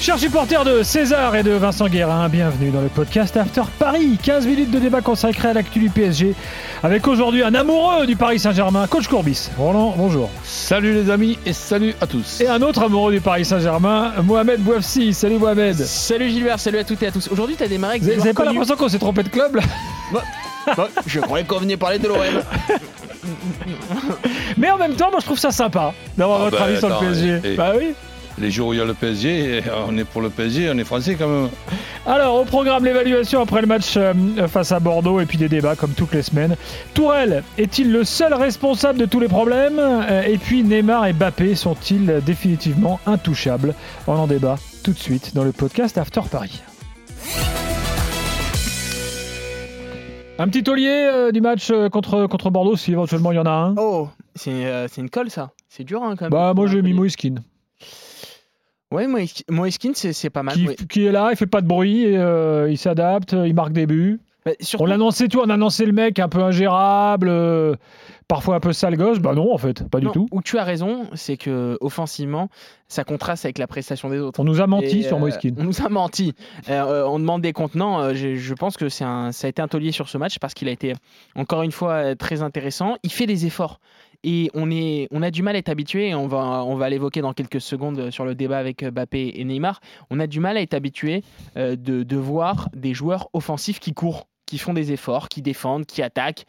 Chers 0.00 0.18
supporters 0.20 0.64
de 0.64 0.82
César 0.84 1.34
et 1.34 1.42
de 1.42 1.50
Vincent 1.50 1.88
Guérin, 1.88 2.28
bienvenue 2.28 2.70
dans 2.70 2.80
le 2.80 2.88
podcast 2.88 3.36
After 3.36 3.62
Paris. 3.78 4.16
15 4.22 4.46
minutes 4.46 4.70
de 4.70 4.78
débat 4.78 5.00
consacré 5.00 5.48
à 5.48 5.52
l'actu 5.52 5.80
du 5.80 5.90
PSG 5.90 6.34
avec 6.84 7.06
aujourd'hui 7.08 7.42
un 7.42 7.52
amoureux 7.54 8.06
du 8.06 8.14
Paris 8.14 8.38
Saint-Germain, 8.38 8.86
coach 8.86 9.08
Courbis. 9.08 9.50
Roland, 9.58 9.94
bonjour. 9.96 10.30
Salut 10.44 10.94
les 10.94 11.10
amis 11.10 11.36
et 11.44 11.52
salut 11.52 11.94
à 12.00 12.06
tous. 12.06 12.40
Et 12.40 12.46
un 12.48 12.62
autre 12.62 12.82
amoureux 12.84 13.12
du 13.12 13.20
Paris 13.20 13.44
Saint-Germain, 13.44 14.12
Mohamed 14.22 14.60
Bouafsi. 14.60 15.12
Salut 15.12 15.38
Mohamed. 15.38 15.74
Salut 15.76 16.30
Gilbert, 16.30 16.60
salut 16.60 16.78
à 16.78 16.84
toutes 16.84 17.02
et 17.02 17.08
à 17.08 17.10
tous. 17.12 17.28
Aujourd'hui, 17.30 17.56
t'as 17.58 17.66
démarré 17.68 17.94
avec 17.94 18.02
Vous 18.02 18.08
des 18.08 18.12
avez, 18.14 18.20
vous 18.20 18.26
avez 18.28 18.34
joueurs 18.34 18.46
pas 18.46 18.52
l'impression 18.52 18.76
qu'on 18.76 18.88
s'est 18.88 18.98
trompé 19.00 19.22
de 19.24 19.28
club 19.28 19.56
là 19.56 19.62
Bah, 20.76 20.88
Je 21.06 21.18
croyais 21.20 21.44
qu'on 21.44 21.58
venait 21.58 21.76
parler 21.76 21.98
de 21.98 22.06
l'OM. 22.08 22.18
Mais 24.56 24.70
en 24.70 24.78
même 24.78 24.94
temps, 24.94 25.10
moi 25.10 25.18
je 25.20 25.24
trouve 25.26 25.38
ça 25.38 25.50
sympa 25.50 25.92
d'avoir 26.16 26.40
Ah 26.40 26.44
votre 26.44 26.58
bah, 26.58 26.64
avis 26.66 26.78
sur 26.78 26.86
attends, 26.88 27.00
le 27.00 27.06
PSG. 27.08 27.40
et- 27.44 27.52
et- 27.52 27.56
Bah 27.56 27.72
oui. 27.76 27.94
Les 28.40 28.50
jours 28.50 28.68
où 28.68 28.72
il 28.72 28.78
y 28.78 28.82
a 28.82 28.84
le 28.84 28.94
PSG, 28.94 29.62
on 29.88 29.96
est 29.98 30.04
pour 30.04 30.20
le 30.22 30.30
PSG, 30.30 30.70
on 30.72 30.78
est 30.78 30.84
français 30.84 31.16
quand 31.16 31.28
même. 31.28 31.48
Alors, 32.06 32.36
au 32.40 32.44
programme 32.44 32.84
l'évaluation 32.84 33.40
après 33.40 33.60
le 33.60 33.66
match 33.66 33.94
euh, 33.96 34.12
face 34.48 34.70
à 34.72 34.80
Bordeaux 34.80 35.20
et 35.20 35.26
puis 35.26 35.38
des 35.38 35.48
débats 35.48 35.74
comme 35.76 35.90
toutes 35.92 36.14
les 36.14 36.22
semaines. 36.22 36.56
Tourelle 36.94 37.42
est-il 37.58 37.90
le 37.92 38.04
seul 38.04 38.32
responsable 38.34 38.98
de 38.98 39.06
tous 39.06 39.20
les 39.20 39.28
problèmes? 39.28 39.78
Euh, 39.78 40.22
Et 40.22 40.38
puis 40.38 40.62
Neymar 40.62 41.06
et 41.06 41.12
Mbappé 41.12 41.54
sont-ils 41.54 42.20
définitivement 42.24 43.00
intouchables? 43.06 43.74
On 44.06 44.12
en 44.14 44.26
débat 44.26 44.56
tout 44.84 44.92
de 44.92 44.98
suite 44.98 45.34
dans 45.34 45.44
le 45.44 45.52
podcast 45.52 45.98
After 45.98 46.20
Paris. 46.30 46.62
Un 50.40 50.46
petit 50.46 50.62
taulier 50.62 50.86
euh, 51.12 51.32
du 51.32 51.40
match 51.40 51.68
euh, 51.70 51.88
contre, 51.88 52.26
contre 52.28 52.50
Bordeaux, 52.50 52.76
si 52.76 52.92
éventuellement 52.92 53.32
il 53.32 53.36
y 53.36 53.38
en 53.40 53.46
a 53.46 53.50
un. 53.50 53.74
Oh, 53.76 54.08
c'est 54.36 54.66
euh, 54.66 54.86
c'est 54.86 55.00
une 55.00 55.10
colle 55.10 55.30
ça. 55.30 55.50
C'est 55.68 55.82
dur 55.82 56.00
hein, 56.04 56.14
quand 56.16 56.26
même. 56.26 56.30
Bah, 56.30 56.52
moi 56.54 56.68
j'ai 56.68 56.80
mis 56.80 56.92
Moïskine, 56.92 57.40
Ouais, 58.90 59.06
Moïskine, 59.50 59.92
c'est 59.94 60.30
pas 60.30 60.42
mal. 60.42 60.54
qui, 60.88 61.04
est 61.06 61.12
là, 61.12 61.28
il 61.30 61.36
fait 61.36 61.46
pas 61.46 61.60
de 61.60 61.66
bruit, 61.66 62.04
et, 62.04 62.16
euh, 62.16 62.68
il 62.70 62.78
s'adapte, 62.78 63.32
il 63.32 63.54
marque 63.54 63.72
des 63.72 63.86
buts. 63.86 64.20
Surtout- 64.60 64.84
On 64.84 64.86
l'annonçait 64.86 65.28
tout, 65.28 65.40
on 65.44 65.50
annonçait 65.50 65.84
le 65.84 65.92
mec 65.92 66.18
un 66.18 66.28
peu 66.30 66.42
ingérable, 66.42 67.28
euh, 67.28 67.74
parfois 68.28 68.54
un 68.56 68.60
peu 68.60 68.72
sale 68.72 68.96
gosse. 68.96 69.18
Bah 69.18 69.34
non, 69.34 69.52
en 69.52 69.58
fait, 69.58 69.86
pas 69.90 70.00
du 70.00 70.06
tout. 70.06 70.26
Où 70.30 70.40
tu 70.40 70.56
as 70.56 70.64
raison, 70.64 71.06
c'est 71.12 71.36
que 71.36 71.76
offensivement, 71.82 72.48
ça 72.86 73.04
contraste 73.04 73.44
avec 73.44 73.58
la 73.58 73.66
prestation 73.66 74.08
des 74.08 74.18
autres. 74.20 74.40
On 74.40 74.44
nous 74.44 74.62
a 74.62 74.66
menti 74.66 75.00
Et, 75.00 75.02
sur 75.02 75.18
euh, 75.18 75.20
Moïskine. 75.20 75.54
On 75.58 75.64
nous 75.64 75.82
a 75.84 75.90
menti. 75.90 76.34
Euh, 76.70 76.80
euh, 76.82 77.06
on 77.06 77.18
demande 77.18 77.42
des 77.42 77.52
contenants. 77.52 78.00
euh, 78.00 78.14
je, 78.14 78.36
je 78.36 78.54
pense 78.54 78.78
que 78.78 78.88
c'est 78.88 79.04
un, 79.04 79.32
ça 79.32 79.48
a 79.48 79.50
été 79.50 79.60
un 79.60 79.68
taulier 79.68 79.92
sur 79.92 80.08
ce 80.08 80.16
match 80.16 80.38
parce 80.38 80.54
qu'il 80.54 80.68
a 80.68 80.72
été 80.72 80.94
encore 81.34 81.62
une 81.62 81.72
fois 81.72 81.92
euh, 81.92 82.14
très 82.14 82.40
intéressant. 82.40 82.96
Il 83.02 83.12
fait 83.12 83.26
des 83.26 83.44
efforts. 83.44 83.80
Et 84.24 84.50
on, 84.54 85.22
a 85.22 85.30
du 85.30 85.42
mal 85.42 85.54
à 85.54 85.58
être 85.58 85.68
habitué, 85.68 86.14
on 86.14 86.26
va, 86.26 86.90
l'évoquer 86.90 87.20
dans 87.20 87.32
quelques 87.32 87.60
secondes 87.60 87.98
euh, 87.98 88.10
sur 88.10 88.24
le 88.24 88.34
débat 88.34 88.58
avec 88.58 88.82
euh, 88.82 88.90
Mbappé 88.90 89.32
et 89.36 89.44
Neymar. 89.44 89.80
On 90.10 90.18
a 90.18 90.26
du 90.26 90.40
mal 90.40 90.56
à 90.56 90.60
être 90.60 90.74
habitué 90.74 91.22
euh, 91.56 91.76
de, 91.76 92.16
voir 92.16 92.68
des 92.74 92.94
joueurs 92.94 93.28
offensifs 93.32 93.78
qui 93.78 93.94
courent, 93.94 94.26
qui 94.44 94.58
font 94.58 94.74
des 94.74 94.92
efforts, 94.92 95.28
qui 95.28 95.40
défendent, 95.40 95.86
qui 95.86 96.02
attaquent, 96.02 96.46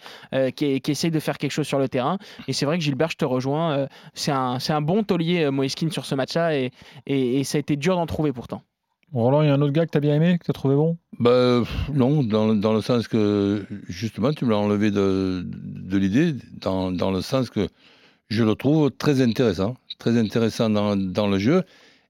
qui, 0.56 0.82
essayent 0.88 1.12
de 1.12 1.20
faire 1.20 1.38
quelque 1.38 1.52
chose 1.52 1.68
sur 1.68 1.80
le 1.80 1.90
terrain. 1.90 2.18
Et 2.48 2.54
c'est 2.54 2.66
vrai 2.66 2.78
que 2.78 2.84
Gilbert, 2.84 3.12
je 3.12 3.18
te 3.18 3.26
rejoins. 3.26 3.88
c'est 4.14 4.32
un, 4.32 4.82
bon 4.82 5.04
taulier, 5.04 5.44
euh, 5.44 5.52
Moïskine, 5.52 5.92
sur 5.92 6.06
ce 6.06 6.16
match-là. 6.16 6.56
Et, 6.56 6.72
et 7.06 7.44
ça 7.44 7.58
a 7.58 7.60
été 7.60 7.76
dur 7.76 7.96
d'en 7.98 8.06
trouver 8.06 8.32
pourtant. 8.32 8.64
Roland, 9.14 9.42
il 9.42 9.48
y 9.48 9.50
a 9.50 9.54
un 9.54 9.62
autre 9.62 9.74
gars 9.74 9.86
que 9.86 9.92
t'as 9.92 10.00
bien 10.00 10.16
aimé, 10.16 10.38
que 10.38 10.46
t'as 10.46 10.54
trouvé 10.54 10.76
bon? 10.76 10.98
Bah, 11.20 11.64
non, 11.94 12.24
dans, 12.24 12.54
dans 12.54 12.74
le 12.74 12.82
sens 12.82 13.08
que, 13.08 13.66
justement, 13.88 14.34
tu 14.34 14.46
me 14.46 14.52
l'as 14.52 14.58
enlevé 14.58 14.92
de, 14.92 15.44
de 15.46 15.98
l'idée, 15.98 16.36
dans, 16.54 16.92
dans 16.92 17.12
le 17.12 17.22
sens 17.22 17.50
que 17.50 17.68
je 18.30 18.44
le 18.44 18.56
trouve 18.56 18.92
très 18.92 19.22
intéressant, 19.22 19.76
très 19.98 20.18
intéressant 20.18 20.70
dans, 20.70 20.96
dans 20.96 21.28
le 21.28 21.40
jeu. 21.40 21.64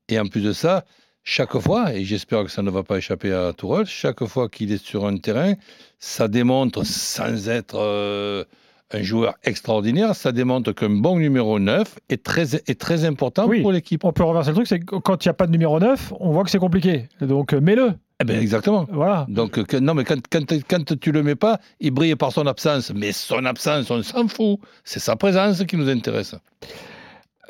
Et 0.09 0.20
en 0.20 0.26
plus 0.26 0.42
de 0.42 0.52
ça, 0.54 0.86
chaque 1.24 1.58
fois, 1.59 1.94
et 1.94 2.04
j'espère 2.04 2.44
que 2.44 2.52
ça 2.52 2.62
ne 2.62 2.70
va 2.70 2.84
pas 2.84 2.98
échapper 2.98 3.32
à 3.32 3.54
Tourelle, 3.54 3.86
chaque 3.86 4.26
fois 4.26 4.50
qu'il 4.50 4.72
est 4.72 4.84
sur 4.84 5.06
un 5.06 5.18
terrain, 5.18 5.54
ça 6.00 6.28
démontre, 6.28 6.86
sans 6.86 7.48
être 7.50 7.78
euh, 7.80 8.44
un 8.92 9.02
joueur 9.04 9.36
extraordinaire, 9.44 10.16
ça 10.16 10.32
démontre 10.32 10.72
qu'un 10.74 10.90
bon 10.90 11.18
numéro 11.20 11.60
9 11.60 12.00
est 12.10 12.24
très, 12.24 12.56
est 12.56 12.80
très 12.80 13.06
important 13.06 13.48
Oui. 13.48 13.62
pour 13.62 13.72
l'équipe. 13.72 14.04
On 14.04 14.12
peut 14.14 14.24
renverser 14.24 14.50
le 14.50 14.56
truc, 14.56 14.68
c'est 14.68 14.80
que 14.80 14.96
quand 14.96 15.24
il 15.24 15.28
n'y 15.28 15.32
a 15.32 15.34
pas 15.34 15.46
de 15.48 15.52
numéro 15.52 15.80
9, 15.80 16.14
on 16.20 16.32
voit 16.32 16.44
que 16.44 16.50
c'est 16.50 16.58
compliqué. 16.60 17.08
Donc 17.22 17.54
euh, 17.54 17.62
mets-le. 17.62 17.94
Eh 18.22 18.26
ben, 18.26 18.38
exactement. 18.42 18.86
Voilà. 18.92 19.26
Donc, 19.30 19.58
euh, 19.58 19.64
que- 19.64 19.78
non, 19.78 19.94
mais 19.94 20.04
quand, 20.04 20.20
quand, 20.30 20.44
quand 20.68 21.00
tu 21.00 21.12
le 21.14 21.24
mets 21.24 21.36
pas, 21.36 21.60
il 21.80 21.92
brille 21.92 22.16
par 22.16 22.34
son 22.34 22.46
absence. 22.48 22.92
Mais 22.94 23.14
son 23.14 23.46
absence, 23.46 23.90
on 23.92 24.04
s'en 24.04 24.28
fout. 24.28 24.60
C'est 24.84 25.00
sa 25.00 25.16
présence 25.16 25.64
qui 25.64 25.78
nous 25.78 25.88
intéresse. 25.88 26.36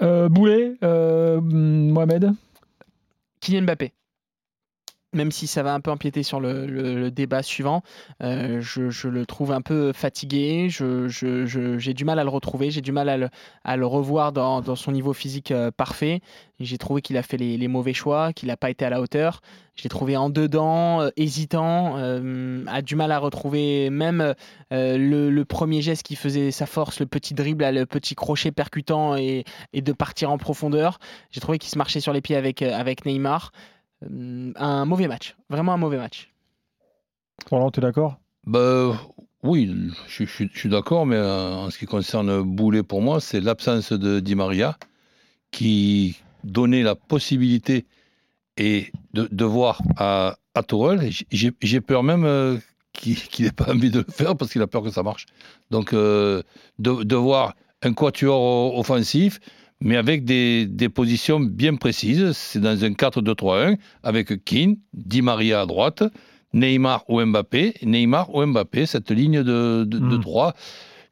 Euh, 0.03 0.29
Boulet, 0.29 0.73
euh, 0.83 1.41
Mohamed 1.41 2.33
Kylian 3.41 3.63
Mbappé. 3.63 3.93
Même 5.11 5.31
si 5.31 5.47
ça 5.47 5.63
va 5.63 5.73
un 5.73 5.79
peu 5.79 5.89
empiéter 5.89 6.21
sur 6.21 6.39
le, 6.39 7.09
débat 7.09 7.41
suivant, 7.41 7.81
euh, 8.21 8.61
je, 8.61 9.07
le 9.07 9.25
trouve 9.25 9.51
un 9.51 9.61
peu 9.61 9.91
fatigué. 9.91 10.67
J'ai 10.69 11.93
du 11.95 12.05
mal 12.05 12.19
à 12.19 12.23
le 12.23 12.29
retrouver. 12.29 12.69
J'ai 12.69 12.81
du 12.81 12.91
mal 12.91 13.31
à 13.63 13.77
le, 13.77 13.85
revoir 13.87 14.31
dans, 14.31 14.75
son 14.75 14.91
niveau 14.91 15.13
physique 15.13 15.49
euh, 15.49 15.71
parfait. 15.71 16.21
J'ai 16.59 16.77
trouvé 16.77 17.01
qu'il 17.01 17.17
a 17.17 17.23
fait 17.23 17.37
les, 17.37 17.67
mauvais 17.67 17.93
choix, 17.93 18.33
qu'il 18.33 18.49
n'a 18.49 18.57
pas 18.57 18.69
été 18.69 18.85
à 18.85 18.91
la 18.91 19.01
hauteur. 19.01 19.41
Je 19.75 19.83
l'ai 19.83 19.89
trouvé 19.89 20.15
en 20.15 20.29
dedans, 20.29 21.01
euh, 21.01 21.09
hésitant, 21.17 21.95
euh, 21.97 22.63
a 22.67 22.83
du 22.83 22.95
mal 22.95 23.11
à 23.11 23.17
retrouver 23.17 23.89
même 23.89 24.35
le, 24.69 25.43
premier 25.43 25.81
geste 25.81 26.03
qui 26.03 26.17
faisait 26.17 26.51
sa 26.51 26.67
force, 26.67 26.99
le 26.99 27.07
petit 27.07 27.33
dribble, 27.33 27.67
le 27.71 27.85
petit 27.87 28.13
crochet 28.13 28.51
percutant 28.51 29.15
et, 29.15 29.43
et 29.73 29.81
de 29.81 29.91
partir 29.91 30.29
en 30.29 30.37
profondeur. 30.37 30.99
J'ai 31.31 31.41
trouvé 31.41 31.57
qu'il 31.57 31.71
se 31.71 31.79
marchait 31.79 31.99
sur 31.99 32.13
les 32.13 32.21
pieds 32.21 32.35
avec, 32.35 32.61
avec 32.61 33.05
Neymar. 33.05 33.51
Euh, 34.03 34.51
un 34.55 34.85
mauvais 34.85 35.07
match, 35.07 35.35
vraiment 35.49 35.73
un 35.73 35.77
mauvais 35.77 35.97
match. 35.97 36.29
Roland, 37.49 37.71
t'es 37.71 37.81
d'accord? 37.81 38.17
Ben, 38.45 38.97
oui, 39.43 39.73
je, 40.07 40.25
je- 40.25 40.45
je 40.51 40.59
suis 40.59 40.69
d'accord, 40.69 41.05
mais 41.05 41.15
euh, 41.15 41.55
en 41.55 41.69
ce 41.69 41.77
qui 41.77 41.85
concerne 41.85 42.41
Boulet, 42.41 42.83
pour 42.83 43.01
moi, 43.01 43.19
c'est 43.21 43.39
l'absence 43.39 43.91
de 43.91 44.19
Di 44.19 44.35
Maria 44.35 44.77
qui 45.51 46.17
donnait 46.43 46.83
la 46.83 46.95
possibilité 46.95 47.85
et 48.57 48.91
de, 49.13 49.27
de 49.31 49.45
voir 49.45 49.81
à, 49.97 50.37
à 50.53 50.63
Tourelle. 50.63 51.09
J'ai 51.31 51.81
peur 51.81 52.03
même 52.03 52.25
euh, 52.25 52.57
qu'il 52.93 53.17
n'ait 53.39 53.51
pas 53.51 53.71
envie 53.73 53.89
de 53.91 53.99
le 53.99 54.11
faire 54.11 54.35
parce 54.35 54.51
qu'il 54.51 54.61
a 54.61 54.67
peur 54.67 54.83
que 54.83 54.89
ça 54.91 55.03
marche. 55.03 55.25
Donc, 55.71 55.93
euh, 55.93 56.43
de, 56.77 57.03
de 57.03 57.15
voir 57.15 57.55
un 57.81 57.93
quatuor 57.93 58.77
offensif, 58.77 59.39
mais 59.81 59.95
avec 59.95 60.25
des, 60.25 60.65
des 60.65 60.89
positions 60.89 61.39
bien 61.39 61.75
précises. 61.75 62.31
C'est 62.33 62.59
dans 62.59 62.83
un 62.83 62.89
4-2-3-1 62.91 63.77
avec 64.03 64.43
Keane, 64.45 64.75
Di 64.93 65.21
Maria 65.21 65.61
à 65.61 65.65
droite, 65.65 66.03
Neymar 66.53 67.03
ou 67.07 67.21
Mbappé, 67.23 67.75
Neymar 67.83 68.33
ou 68.33 68.45
Mbappé, 68.45 68.85
cette 68.85 69.11
ligne 69.11 69.43
de, 69.43 69.83
de, 69.85 69.99
de 69.99 70.17
Mm. 70.17 70.21
trois. 70.21 70.53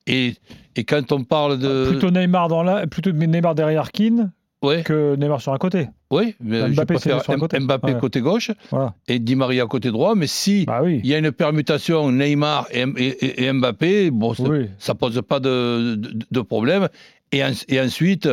Et, 0.08 0.34
et 0.76 0.84
quand 0.84 1.12
on 1.12 1.24
parle 1.24 1.60
de. 1.60 1.88
Plutôt 1.90 2.12
Neymar 2.12 2.48
dans 2.48 2.64
la, 2.64 2.88
plutôt 2.88 3.12
Neymar 3.12 3.56
derrière 3.56 3.92
Keane 3.92 4.32
Ouais, 4.64 4.82
que 4.82 5.16
Neymar 5.16 5.40
sur 5.40 5.54
un 5.54 5.60
côté. 5.60 5.88
oui, 6.10 6.34
mais 6.40 6.70
Mbappé, 6.70 6.96
préfère 6.96 7.22
sur 7.24 7.32
un 7.34 7.38
côté. 7.38 7.60
Mbappé 7.60 7.94
Ouais. 7.94 8.00
côté 8.00 8.22
gauche 8.22 8.50
Voilà. 8.72 8.96
et 9.08 9.20
Di 9.20 9.36
Maria 9.36 9.68
côté 9.68 9.92
droit. 9.92 10.16
Mais 10.16 10.26
si 10.26 10.66
Bah 10.66 10.80
oui. 10.84 11.00
il 11.04 11.08
y 11.10 11.14
a 11.14 11.20
une 11.20 11.32
permutation 11.32 12.12
Neymar 12.12 12.66
et, 12.72 12.86
et- 12.98 13.44
et 13.46 13.54
Mbappé, 13.54 14.10
bon, 14.10 14.34
ça, 14.34 14.44
Oui. 14.44 14.68
ça 14.80 14.96
pose 14.96 15.22
pas 15.28 15.40
de, 15.40 15.94
de- 15.96 16.18
de 16.32 16.42
problème. 16.42 16.88
Et, 17.32 17.44
en- 17.44 17.52
et 17.68 17.80
ensuite, 17.82 18.30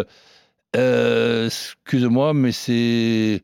euh, 0.76 1.46
excuse-moi, 1.46 2.34
mais 2.34 2.52
c'est 2.52 3.42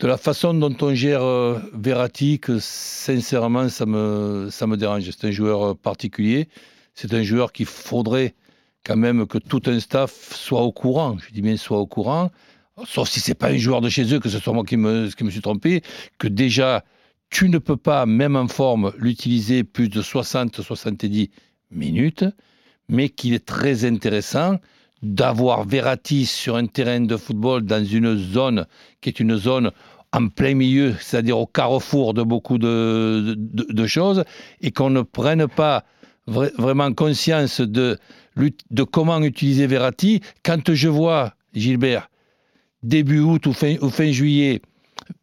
de 0.00 0.06
la 0.06 0.16
façon 0.18 0.54
dont 0.54 0.76
on 0.82 0.94
gère 0.94 1.22
euh, 1.22 1.60
Verratti 1.74 2.40
que 2.40 2.58
sincèrement, 2.60 3.68
ça 3.68 3.86
me, 3.86 4.48
ça 4.50 4.66
me 4.66 4.76
dérange. 4.76 5.04
C'est 5.10 5.26
un 5.28 5.30
joueur 5.30 5.62
euh, 5.72 5.74
particulier. 5.74 6.48
C'est 6.94 7.14
un 7.14 7.22
joueur 7.22 7.52
qu'il 7.52 7.66
faudrait 7.66 8.34
quand 8.84 8.96
même 8.96 9.26
que 9.26 9.38
tout 9.38 9.62
un 9.66 9.80
staff 9.80 10.34
soit 10.34 10.62
au 10.62 10.72
courant. 10.72 11.18
Je 11.18 11.32
dis 11.32 11.42
bien 11.42 11.56
soit 11.56 11.78
au 11.78 11.86
courant. 11.86 12.30
Sauf 12.86 13.08
si 13.10 13.20
c'est 13.20 13.34
pas 13.34 13.48
un 13.50 13.58
joueur 13.58 13.80
de 13.82 13.88
chez 13.90 14.12
eux, 14.14 14.20
que 14.20 14.30
ce 14.30 14.38
soit 14.38 14.54
moi 14.54 14.64
qui 14.64 14.76
me, 14.78 15.08
qui 15.10 15.24
me 15.24 15.30
suis 15.30 15.42
trompé, 15.42 15.82
que 16.18 16.28
déjà, 16.28 16.84
tu 17.30 17.48
ne 17.50 17.58
peux 17.58 17.76
pas, 17.76 18.06
même 18.06 18.36
en 18.36 18.48
forme, 18.48 18.92
l'utiliser 18.98 19.64
plus 19.64 19.88
de 19.90 20.02
60-70 20.02 21.30
minutes, 21.70 22.24
mais 22.90 23.08
qu'il 23.08 23.32
est 23.32 23.46
très 23.46 23.84
intéressant 23.86 24.56
d'avoir 25.02 25.64
Verratti 25.64 26.26
sur 26.26 26.56
un 26.56 26.66
terrain 26.66 27.00
de 27.00 27.16
football 27.16 27.62
dans 27.62 27.82
une 27.82 28.16
zone 28.16 28.66
qui 29.00 29.08
est 29.08 29.20
une 29.20 29.36
zone 29.36 29.70
en 30.12 30.28
plein 30.28 30.54
milieu, 30.54 30.94
c'est-à-dire 31.00 31.38
au 31.38 31.46
carrefour 31.46 32.12
de 32.14 32.22
beaucoup 32.22 32.58
de, 32.58 33.86
choses, 33.86 34.24
et 34.60 34.72
qu'on 34.72 34.90
ne 34.90 35.02
prenne 35.02 35.46
pas 35.46 35.84
vra- 36.28 36.52
vraiment 36.58 36.92
conscience 36.92 37.60
de 37.60 37.96
comment 38.90 39.22
utiliser 39.22 39.66
Verratti. 39.68 40.20
Quand 40.42 40.74
je 40.74 40.88
vois, 40.88 41.34
Gilbert, 41.54 42.10
début 42.82 43.20
août 43.20 43.46
ou 43.46 43.52
fin, 43.52 43.76
ou 43.80 43.88
fin 43.88 44.10
juillet, 44.10 44.60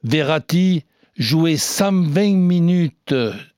Verratti 0.03 0.83
jouer 1.17 1.57
120 1.57 2.35
minutes 2.35 3.13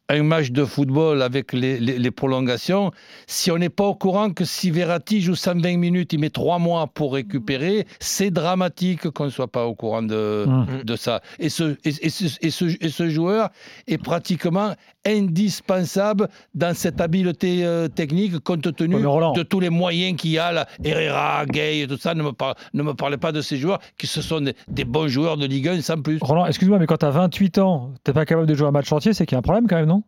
un 0.10 0.24
match 0.24 0.52
de 0.52 0.66
football 0.66 1.22
avec 1.22 1.54
les, 1.54 1.80
les- 1.80 2.00
les 2.00 2.12
prolongations, 2.12 2.92
si 3.28 3.52
on 3.52 3.58
n'est 3.58 3.70
pas 3.70 3.84
au 3.86 3.96
courant 3.96 4.32
que 4.32 4.44
si 4.44 4.72
Verratti 4.72 5.22
joue 5.22 5.36
120 5.36 5.78
minutes, 5.78 6.14
il 6.14 6.20
met 6.20 6.30
trois 6.32 6.58
mois 6.60 6.88
pour 6.88 7.14
récupérer, 7.14 7.86
c'est 8.00 8.32
dramatique 8.32 9.10
qu'on 9.12 9.26
ne 9.26 9.30
soit 9.30 9.48
pas 9.52 9.66
au 9.66 9.76
courant 9.76 10.02
de, 10.02 10.46
Mmh. 10.48 10.84
de 10.84 10.96
ça. 10.96 11.22
Et 11.38 11.50
ce, 11.50 11.76
et, 11.86 11.94
et 12.02 12.10
ce, 12.10 12.26
et 12.42 12.50
ce- 12.50 12.78
et 12.84 12.90
ce 12.90 13.10
joueur 13.10 13.50
est 13.88 13.98
pratiquement 14.00 14.74
indispensable 15.06 16.28
dans 16.54 16.74
cette 16.76 17.00
habileté 17.02 17.66
euh, 17.66 17.88
technique 17.88 18.40
compte 18.40 18.76
tenu 18.76 18.96
de 18.96 19.44
tous 19.44 19.60
les 19.60 19.70
moyens 19.70 20.18
qu'il 20.18 20.32
y 20.32 20.40
a, 20.40 20.52
là, 20.52 20.68
Herrera, 20.84 21.46
Gay, 21.46 21.86
tout 21.88 21.98
ça. 21.98 22.14
Ne 22.14 22.24
me, 22.24 22.32
par- 22.32 22.56
ne 22.74 22.84
me 22.84 22.94
parlez 22.94 23.18
pas 23.18 23.32
de 23.32 23.42
ces 23.42 23.58
joueurs 23.58 23.80
qui 23.98 24.08
ce 24.08 24.22
sont 24.22 24.42
des, 24.42 24.56
des 24.68 24.86
bons 24.86 25.08
joueurs 25.08 25.38
de 25.38 25.46
Ligue 25.46 25.68
1 25.70 25.82
sans 25.82 26.02
plus. 26.02 26.20
Roland, 26.22 26.46
excuse-moi, 26.46 26.80
mais 26.80 26.86
quand 26.86 26.98
t'as 26.98 27.10
28 27.12 27.58
ans, 27.60 27.94
t'es 28.04 28.14
pas 28.14 28.26
capable 28.26 28.48
de 28.48 28.54
jouer 28.56 28.68
un 28.68 28.72
match 28.72 28.92
entier, 28.92 29.14
c'est 29.14 29.26
qu'il 29.26 29.36
y 29.36 29.38
a 29.38 29.40
un 29.40 29.44
problème 29.44 29.68
quand 29.68 29.76
même, 29.78 29.86
non? 29.88 30.04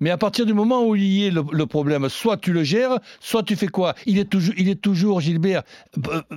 Mais 0.00 0.10
à 0.10 0.18
partir 0.18 0.44
du 0.44 0.54
moment 0.54 0.84
où 0.86 0.96
il 0.96 1.04
y 1.04 1.26
est 1.26 1.30
le, 1.30 1.42
le 1.52 1.66
problème, 1.66 2.08
soit 2.08 2.36
tu 2.36 2.52
le 2.52 2.64
gères, 2.64 2.98
soit 3.20 3.42
tu 3.44 3.54
fais 3.56 3.68
quoi? 3.68 3.94
Il 4.06 4.18
est, 4.18 4.24
toujours, 4.24 4.54
il 4.58 4.68
est 4.68 4.80
toujours, 4.80 5.20
Gilbert, 5.20 5.62
euh, 6.08 6.20
euh, 6.32 6.36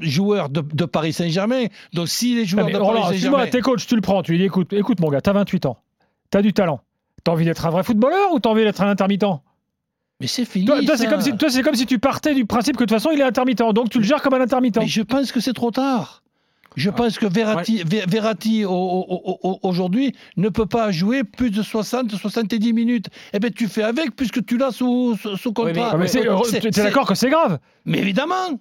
joueur 0.00 0.48
de, 0.48 0.60
de 0.62 0.84
Paris 0.86 1.12
Saint-Germain. 1.12 1.66
Donc 1.92 2.08
s'il 2.08 2.38
est 2.38 2.42
Non, 2.42 2.46
joueur 2.48 2.66
de 2.66 2.76
Roland, 2.76 3.00
Paris 3.02 3.14
excuse-moi, 3.14 3.38
Saint-Germain... 3.40 3.50
t'es 3.50 3.60
coach, 3.60 3.86
tu 3.86 3.94
le 3.96 4.00
prends, 4.00 4.22
tu 4.22 4.32
lui 4.32 4.38
dis 4.38 4.44
écoute, 4.44 4.72
écoute 4.72 4.98
mon 5.00 5.10
gars, 5.10 5.20
t'as 5.20 5.32
28 5.34 5.66
ans, 5.66 5.76
t'as 6.30 6.40
du 6.42 6.52
talent. 6.54 6.80
T'as 7.24 7.32
envie 7.32 7.44
d'être 7.44 7.66
un 7.66 7.70
vrai 7.70 7.82
footballeur 7.82 8.32
ou 8.32 8.40
t'as 8.40 8.50
envie 8.50 8.64
d'être 8.64 8.80
un 8.82 8.88
intermittent? 8.88 9.24
Mais 10.20 10.26
c'est 10.26 10.44
fini. 10.44 10.66
Toi, 10.66 10.82
toi, 10.84 10.96
c'est 10.96 11.06
comme 11.08 11.20
si, 11.22 11.36
toi, 11.36 11.48
c'est 11.50 11.62
comme 11.62 11.74
si 11.74 11.86
tu 11.86 11.98
partais 11.98 12.34
du 12.34 12.44
principe 12.44 12.76
que 12.76 12.84
de 12.84 12.88
toute 12.88 12.96
façon 12.98 13.10
il 13.10 13.20
est 13.20 13.24
intermittent, 13.24 13.62
donc 13.74 13.88
tu 13.90 13.98
le 13.98 14.04
gères 14.04 14.20
comme 14.22 14.34
un 14.34 14.40
intermittent. 14.40 14.76
Mais 14.78 14.86
je 14.86 15.02
pense 15.02 15.32
que 15.32 15.40
c'est 15.40 15.52
trop 15.54 15.70
tard. 15.70 16.22
Je 16.76 16.88
pense 16.88 17.18
que 17.18 17.26
Verratti, 17.26 17.82
Ver- 17.84 18.04
Verratti 18.06 18.64
au- 18.64 18.70
au- 18.70 19.38
au- 19.42 19.58
aujourd'hui 19.64 20.14
ne 20.36 20.48
peut 20.50 20.66
pas 20.66 20.92
jouer 20.92 21.24
plus 21.24 21.50
de 21.50 21.62
60-70 21.62 22.72
minutes. 22.72 23.06
Eh 23.32 23.40
bien, 23.40 23.50
tu 23.50 23.66
fais 23.66 23.82
avec 23.82 24.14
puisque 24.14 24.44
tu 24.46 24.56
l'as 24.56 24.70
sous, 24.70 25.16
sous, 25.16 25.36
sous 25.36 25.48
Oui, 25.58 25.64
mais- 25.66 25.72
contrat. 25.72 25.90
Ah, 25.94 25.96
mais 25.96 26.06
C'est- 26.06 26.20
t'es 26.60 26.68
c'est- 26.72 26.82
d'accord 26.84 27.08
que 27.08 27.16
c'est 27.16 27.28
grave? 27.30 27.58
Mais 27.86 27.98
évidemment. 27.98 28.60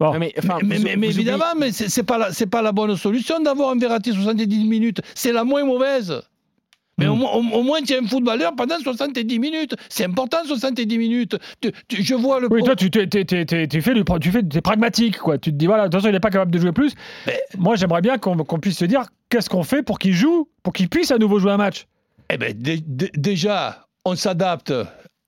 Bon. 0.00 0.18
Mais, 0.18 0.32
enfin, 0.38 0.58
mais, 0.64 0.76
vous- 0.78 0.82
mais- 0.84 0.96
mais 0.96 1.06
vous 1.08 1.12
oubliez- 1.12 1.30
évidemment, 1.30 1.52
mais 1.58 1.72
c'est 1.72 2.02
pas 2.02 2.16
la 2.18 2.32
c'est 2.32 2.46
pas 2.46 2.62
la 2.62 2.72
bonne 2.72 2.96
solution 2.96 3.38
d'avoir 3.40 3.70
un 3.70 3.76
Verratti 3.78 4.12
70 4.14 4.64
minutes. 4.64 5.00
C'est 5.14 5.32
la 5.32 5.44
moins 5.44 5.64
mauvaise. 5.64 6.22
Mais 7.02 7.08
au, 7.08 7.14
Mm. 7.14 7.18
moins- 7.18 7.30
au- 7.32 7.58
au 7.58 7.62
moins, 7.62 7.80
tu 7.82 7.92
es 7.92 7.98
un 7.98 8.06
footballeur 8.06 8.54
pendant 8.56 8.78
70 8.78 9.38
minutes. 9.38 9.74
C'est 9.88 10.04
important, 10.04 10.38
70 10.46 10.98
minutes. 10.98 11.36
Tu- 11.60 11.70
tu- 11.88 12.02
je 12.02 12.14
vois 12.14 12.40
le. 12.40 12.48
Oui, 12.50 12.62
toi, 12.62 12.74
tu, 12.76 12.90
t'es- 12.90 13.06
t'es- 13.06 13.24
t'es- 13.24 13.44
t'es- 13.44 13.66
tu 13.68 13.82
fais 13.82 13.94
du, 13.94 14.02
tu 14.20 14.30
fais, 14.30 14.42
t'es 14.42 14.60
pragmatique, 14.60 15.18
quoi. 15.18 15.38
Tu 15.38 15.50
te 15.52 15.56
dis, 15.56 15.66
voilà, 15.66 15.84
de 15.84 15.88
toute 15.88 16.00
façon, 16.00 16.08
il 16.08 16.12
n'est 16.12 16.20
pas 16.20 16.30
capable 16.30 16.50
de 16.50 16.58
jouer 16.58 16.72
plus. 16.72 16.92
Mais- 17.26 17.40
Moi, 17.58 17.76
j'aimerais 17.76 18.00
bien 18.00 18.18
qu'on 18.18 18.36
qu'on 18.36 18.58
puisse 18.58 18.78
se 18.78 18.84
dire, 18.84 19.04
qu'est-ce 19.28 19.48
qu'on 19.50 19.62
fait 19.62 19.82
pour 19.82 19.98
qu'il 19.98 20.12
joue, 20.14 20.48
pour 20.62 20.72
qu'il 20.72 20.88
puisse 20.88 21.10
à 21.10 21.18
nouveau 21.18 21.38
jouer 21.38 21.52
un 21.52 21.56
match? 21.56 21.86
Eh 22.30 22.38
dé- 22.82 23.10
déjà, 23.14 23.86
on 24.04 24.14
s'adapte 24.16 24.72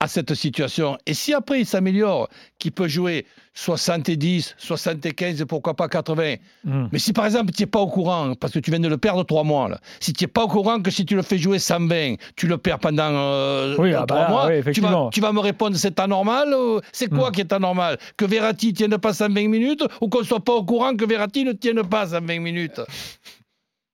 à 0.04 0.08
cette 0.08 0.34
situation. 0.34 0.98
Et 1.06 1.14
si 1.14 1.32
après 1.32 1.60
il 1.60 1.66
s'améliore, 1.66 2.28
qu'il 2.58 2.72
peut 2.72 2.88
jouer 2.88 3.24
70, 3.54 4.54
75 4.58 5.40
et 5.40 5.46
pourquoi 5.46 5.72
pas 5.74 5.88
80. 5.88 6.34
Hmm. 6.64 6.88
Mais 6.92 6.98
si 6.98 7.12
par 7.14 7.24
exemple 7.24 7.52
tu 7.52 7.62
n'es 7.62 7.66
pas 7.66 7.78
au 7.80 7.86
courant, 7.86 8.34
parce 8.34 8.52
que 8.52 8.58
tu 8.58 8.70
viens 8.70 8.80
de 8.80 8.88
le 8.88 8.98
perdre 8.98 9.24
trois 9.24 9.44
mois, 9.44 9.68
là, 9.70 9.80
si 10.00 10.12
tu 10.12 10.24
n'es 10.24 10.28
pas 10.28 10.44
au 10.44 10.48
courant 10.48 10.80
que 10.82 10.90
si 10.90 11.06
tu 11.06 11.16
le 11.16 11.22
fais 11.22 11.38
jouer 11.38 11.58
120, 11.58 12.16
tu 12.36 12.46
le 12.46 12.58
perds 12.58 12.80
pendant 12.80 13.08
euh, 13.10 13.76
Oui, 13.78 13.94
euh, 13.94 14.00
ah 14.00 14.06
bah 14.06 14.14
trois 14.14 14.28
mois, 14.28 14.46
oui, 14.48 14.72
tu, 14.74 14.80
vas, 14.82 15.08
tu 15.10 15.20
vas 15.22 15.32
me 15.32 15.40
répondre 15.40 15.76
c'est 15.76 15.98
anormal 15.98 16.52
ou 16.52 16.80
C'est 16.92 17.08
quoi 17.08 17.30
Hmm. 17.30 17.32
qui 17.32 17.40
est 17.40 17.52
anormal? 17.54 17.96
Que 18.18 18.26
Verratti 18.26 18.74
tienne 18.74 18.98
pas 18.98 19.14
120 19.14 19.48
minutes 19.48 19.84
ou 20.02 20.08
qu'on 20.08 20.20
ne 20.20 20.24
soit 20.24 20.44
pas 20.44 20.52
au 20.52 20.64
courant 20.64 20.94
que 20.94 21.06
Verratti 21.06 21.44
ne 21.44 21.52
tienne 21.52 21.82
pas 21.82 22.08
120 22.08 22.40
minutes? 22.40 22.80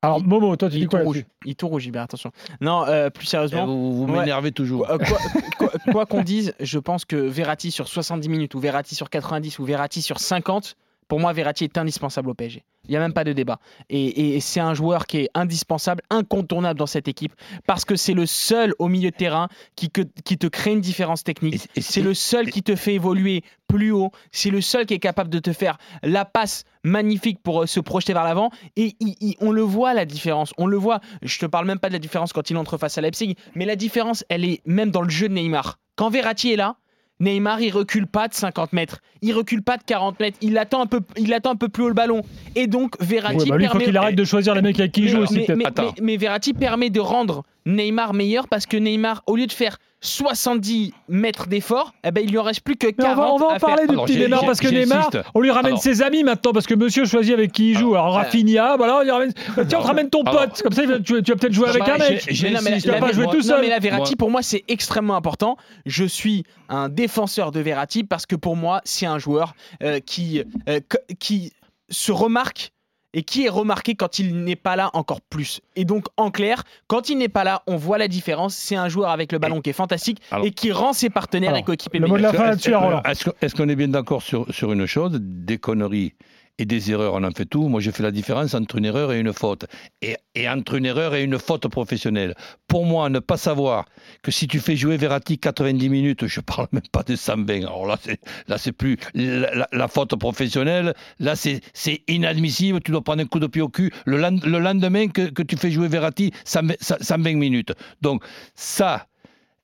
Alors, 0.03 0.23
Momo, 0.23 0.57
toi, 0.57 0.71
tu 0.71 0.77
il 0.77 0.81
dis 0.81 0.87
quoi 0.87 1.01
rouge. 1.03 1.25
Il 1.45 1.57
tout 1.57 1.69
rouge, 1.69 1.83
Gilbert, 1.83 2.03
attention. 2.03 2.33
Non, 2.63 2.87
euh, 2.87 3.11
plus 3.11 3.27
Eh, 3.27 3.31
sérieusement. 3.31 3.67
Vous, 3.67 3.95
vous 4.07 4.13
Ouais. 4.13 4.21
m'énervez 4.21 4.51
toujours. 4.51 4.89
Euh, 4.91 4.97
quoi 4.97 5.19
quoi- 5.59 5.93
quoi 5.93 6.07
qu'on 6.07 6.23
dise, 6.23 6.55
je 6.59 6.79
pense 6.79 7.05
que 7.05 7.17
Verratti 7.17 7.71
sur 7.71 7.87
70 7.87 8.29
minutes, 8.31 8.55
ou 8.55 8.61
Verratti 8.61 8.95
sur 8.95 9.11
90, 9.11 9.59
ou 9.59 9.65
Verratti 9.65 10.01
sur 10.01 10.19
50, 10.19 10.77
pour 11.11 11.21
moi, 11.21 11.35
Verratti 11.35 11.65
est 11.65 11.77
indispensable 11.77 12.31
au 12.31 12.35
PSG. 12.35 12.65
Il 12.87 12.93
n'y 12.93 12.97
a 12.97 13.01
même 13.01 13.13
pas 13.13 13.25
de 13.25 13.35
débat. 13.35 13.59
Et, 13.91 14.37
et 14.37 14.41
c'est 14.41 14.61
un 14.61 14.73
joueur 14.73 15.07
qui 15.07 15.19
est 15.19 15.29
indispensable, 15.35 16.03
incontournable 16.09 16.79
dans 16.79 16.87
cette 16.87 17.07
équipe, 17.09 17.35
parce 17.67 17.85
que 17.85 17.95
c'est 17.97 18.15
le 18.15 18.25
seul 18.25 18.73
au 18.79 18.89
milieu 18.89 19.11
de 19.11 19.17
terrain 19.17 19.49
qui, 19.77 19.91
que- 19.91 20.01
qui 20.25 20.39
te 20.39 20.47
crée 20.47 20.73
une 20.73 20.81
différence 20.81 21.23
technique. 21.23 21.69
C'est 21.79 22.01
le 22.01 22.15
seul 22.15 22.51
qui 22.51 22.63
te 22.63 22.75
fait 22.77 22.95
évoluer 22.95 23.43
plus 23.69 23.91
haut. 23.93 24.11
C'est 24.33 24.51
le 24.51 24.61
seul 24.63 24.87
qui 24.87 24.95
est 24.95 24.99
capable 24.99 25.29
de 25.31 25.39
te 25.41 25.53
faire 25.53 25.77
la 26.03 26.25
passe 26.25 26.65
magnifique 26.85 27.41
pour 27.43 27.63
euh, 27.63 27.67
se 27.67 27.81
projeter 27.81 28.13
vers 28.15 28.25
l'avant. 28.25 28.51
Et 28.77 28.95
il- 29.01 29.17
il- 29.21 29.37
on 29.41 29.53
le 29.53 29.63
voit 29.63 29.93
la 29.95 30.05
différence. 30.07 30.53
On 30.59 30.67
le 30.67 30.77
voit. 30.79 31.01
Je 31.23 31.39
te 31.39 31.47
parle 31.47 31.67
même 31.67 31.79
pas 31.81 31.89
de 31.89 31.93
la 31.95 31.99
différence 31.99 32.33
quand 32.33 32.49
il 32.51 32.57
entre 32.57 32.79
face 32.79 32.97
à 32.99 33.01
Leipzig, 33.03 33.37
mais 33.55 33.67
la 33.67 33.77
différence, 33.77 34.25
elle 34.29 34.45
est 34.45 34.63
même 34.65 34.91
dans 34.91 35.03
le 35.03 35.11
jeu 35.11 35.29
de 35.29 35.35
Neymar. 35.35 35.79
Quand 35.97 36.09
Verratti 36.09 36.53
est 36.53 36.57
là, 36.57 36.77
Neymar, 37.21 37.61
il 37.61 37.71
recule 37.71 38.07
pas 38.07 38.29
de 38.29 38.35
50 38.35 38.73
mètres, 38.73 39.01
il 39.23 39.33
recule 39.35 39.63
pas 39.63 39.77
de 39.77 39.83
40 39.85 40.19
mètres, 40.21 40.39
il 40.41 40.57
attend 40.59 40.81
un 40.83 40.87
peu, 40.87 41.01
il 41.19 41.33
attend 41.35 41.51
un 41.53 41.57
peu 41.57 41.69
plus 41.69 41.85
haut 41.85 41.89
le 41.89 41.95
ballon. 41.95 42.23
Et 42.57 42.67
donc 42.67 42.95
Verratti 43.01 43.37
Ouais, 43.45 43.49
bah 43.51 43.57
lui, 43.57 43.65
il 43.65 43.67
faut 43.69 43.73
permet- 43.73 43.85
qu'il 43.85 43.97
arrête 43.97 44.15
de 44.17 44.25
choisir 44.25 44.55
les 44.55 44.63
mecs 44.63 44.79
avec 44.81 44.93
qui 44.93 45.03
il 45.03 45.09
joue 45.09 45.19
aussi, 45.19 45.35
mais- 45.41 45.47
peut-être. 45.47 45.79
mais- 45.83 45.85
mais- 45.99 46.03
mais 46.03 46.17
Verratti 46.17 46.55
permet 46.55 46.91
de 46.91 47.01
rendre 47.01 47.45
Neymar 47.67 48.15
meilleur 48.15 48.49
parce 48.49 48.65
que 48.67 48.77
Neymar, 48.77 49.23
au 49.27 49.37
lieu 49.37 49.47
de 49.47 49.53
faire 49.53 49.77
70 50.03 50.93
mètres 51.09 51.47
d'effort, 51.47 51.93
eh 52.05 52.11
ben, 52.11 52.25
il 52.25 52.31
lui 52.31 52.39
en 52.39 52.43
reste 52.43 52.63
plus 52.63 52.77
que 52.77 52.87
40 52.89 52.97
Mais 52.99 53.09
on 53.13 53.15
va, 53.15 53.33
on 53.33 53.39
va 53.39 53.55
en 53.55 53.59
parler 53.59 53.87
du 53.87 53.95
petit 53.97 54.17
Neymar 54.17 54.45
parce 54.47 54.59
que. 54.61 54.69
Neymar, 54.69 55.11
on 55.35 55.41
lui 55.41 55.51
ramène 55.51 55.73
Alors- 55.73 55.83
ses 55.83 56.03
amis 56.03 56.25
maintenant 56.25 56.53
parce 56.53 56.67
que 56.67 56.75
monsieur 56.75 57.05
choisit 57.05 57.35
avec 57.35 57.53
qui 57.53 57.73
il 57.73 57.79
joue. 57.79 57.95
Alors, 57.95 58.15
ouais. 58.17 58.23
Rafinha, 58.23 58.77
voilà, 58.77 58.99
on 58.99 59.03
lui 59.03 59.11
ramène. 59.11 59.33
Tiens, 59.55 59.79
on 59.79 59.83
te 59.83 59.87
ramène 59.87 60.09
ton 60.11 60.23
alors- 60.23 60.47
pote. 60.47 60.63
Comme 60.63 60.73
ça, 60.73 60.83
tu, 60.87 61.23
tu 61.23 61.33
vas 61.33 61.37
peut-être 61.37 61.53
jouer 61.53 61.69
avec 61.69 61.87
un 61.87 61.99
mec. 61.99 62.27
tu 62.27 62.89
vas 62.89 62.99
pas 62.99 63.13
jouer 63.13 63.27
tout 63.27 63.37
non, 63.37 63.43
seul. 63.43 63.61
mais 63.61 63.69
la 63.69 63.79
Verratti, 63.79 64.17
pour 64.17 64.31
moi, 64.31 64.43
c'est 64.43 64.65
extrêmement 64.69 65.17
important. 65.17 65.57
Je 65.87 66.05
suis 66.05 66.45
un 66.69 66.89
défenseur 66.89 67.53
de 67.53 67.61
Verratti 67.61 68.05
parce 68.05 68.27
que 68.27 68.37
pour 68.37 68.57
moi, 68.57 68.81
c'est 68.85 69.07
un 69.07 69.19
joueur 69.19 69.55
euh, 69.83 70.01
qui, 70.01 70.43
euh, 70.69 70.81
qui 71.19 71.53
se 71.91 72.13
remarque 72.13 72.73
et 73.13 73.23
qui 73.23 73.45
est 73.45 73.49
remarqué 73.49 73.95
quand 73.95 74.19
il 74.19 74.45
n'est 74.45 74.57
pas 74.57 74.77
là 74.77 74.91
encore 74.95 75.21
plus. 75.21 75.61
Et 75.77 75.85
donc, 75.85 76.07
en 76.17 76.31
clair, 76.31 76.63
quand 76.87 77.09
il 77.09 77.19
n'est 77.19 77.29
pas 77.29 77.45
là, 77.45 77.63
on 77.67 77.77
voit 77.77 77.99
la 77.99 78.07
différence. 78.09 78.55
C'est 78.55 78.77
un 78.77 78.89
joueur 78.89 79.11
avec 79.11 79.33
le 79.33 79.39
ballon 79.39 79.61
qui 79.61 79.71
est 79.71 79.75
fantastique 79.75 80.21
Alors- 80.31 80.47
et 80.47 80.51
qui 80.53 80.71
rend 80.73 80.93
ses 80.93 81.11
partenaires 81.11 81.51
Alors, 81.51 81.61
et 81.61 81.65
coéquipiers 81.65 82.01
le 82.01 82.07
mot 82.07 82.17
de 82.17 82.23
la 82.23 82.33
meilleurs. 82.33 83.03
est-ce 83.41 83.55
qu'on 83.55 83.69
est 83.69 83.77
bien 83.77 83.89
d'accord 83.89 84.23
sur, 84.23 84.53
sur 84.55 84.73
une 84.73 84.87
chose? 84.87 85.19
Des 85.21 85.59
conneries 85.59 86.15
et 86.61 86.67
des 86.67 86.91
erreurs, 86.91 87.15
on 87.15 87.25
en 87.25 87.31
fait 87.31 87.47
tout. 87.47 87.69
Moi, 87.69 87.81
je 87.81 87.91
fais 87.91 88.03
la 88.03 88.11
différence 88.11 88.53
entre 88.53 88.77
une 88.77 88.85
erreur 88.85 89.13
et 89.13 89.19
une 89.19 89.33
faute. 89.33 89.65
Et, 90.03 90.17
entre 90.47 90.75
une 90.75 90.85
erreur 90.85 91.15
et 91.15 91.23
une 91.23 91.39
faute 91.39 91.67
professionnelle. 91.69 92.35
Pour 92.69 92.85
moi, 92.85 93.09
ne 93.09 93.19
pas 93.19 93.39
savoir 93.39 93.87
que 94.23 94.31
si 94.31 94.47
tu 94.47 94.61
fais 94.61 94.77
jouer 94.77 94.99
Verratti 94.99 95.39
90 95.39 95.89
minutes, 95.89 96.27
je 96.27 96.41
parle 96.41 96.69
même 96.73 96.83
pas 96.93 97.03
de 97.03 97.17
120. 97.17 97.61
Alors 97.61 97.87
là, 97.87 97.99
c'est, 98.03 98.21
là, 98.47 98.59
c'est 98.59 98.73
plus 98.73 98.99
la, 99.15 99.89
faute 99.89 100.15
professionnelle. 100.17 100.95
Là, 101.19 101.35
c'est, 101.35 101.63
c'est 101.73 102.03
inadmissible. 102.09 102.81
Tu 102.83 102.93
dois 102.93 103.03
prendre 103.03 103.23
un 103.23 103.27
coup 103.27 103.41
de 103.41 103.47
pied 103.47 103.63
au 103.63 103.71
cul 103.71 103.91
le 104.05 104.19
lendemain 104.59 105.09
que, 105.09 105.31
que 105.31 105.43
tu 105.43 105.57
fais 105.57 105.71
jouer 105.71 105.89
Verratti 105.89 106.33
120 106.45 106.75
120 107.01 107.37
minutes. 107.37 107.73
Donc, 108.03 108.23
ça, 108.55 109.07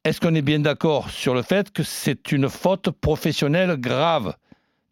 est-ce 0.05 0.21
qu'on 0.21 0.35
est 0.35 0.43
bien 0.43 0.61
d'accord 0.61 1.11
sur 1.11 1.35
le 1.35 1.43
fait 1.43 1.71
que 1.71 1.83
c'est 1.83 2.33
une 2.33 2.49
faute 2.49 2.91
professionnelle 2.91 3.76
grave? 3.76 4.35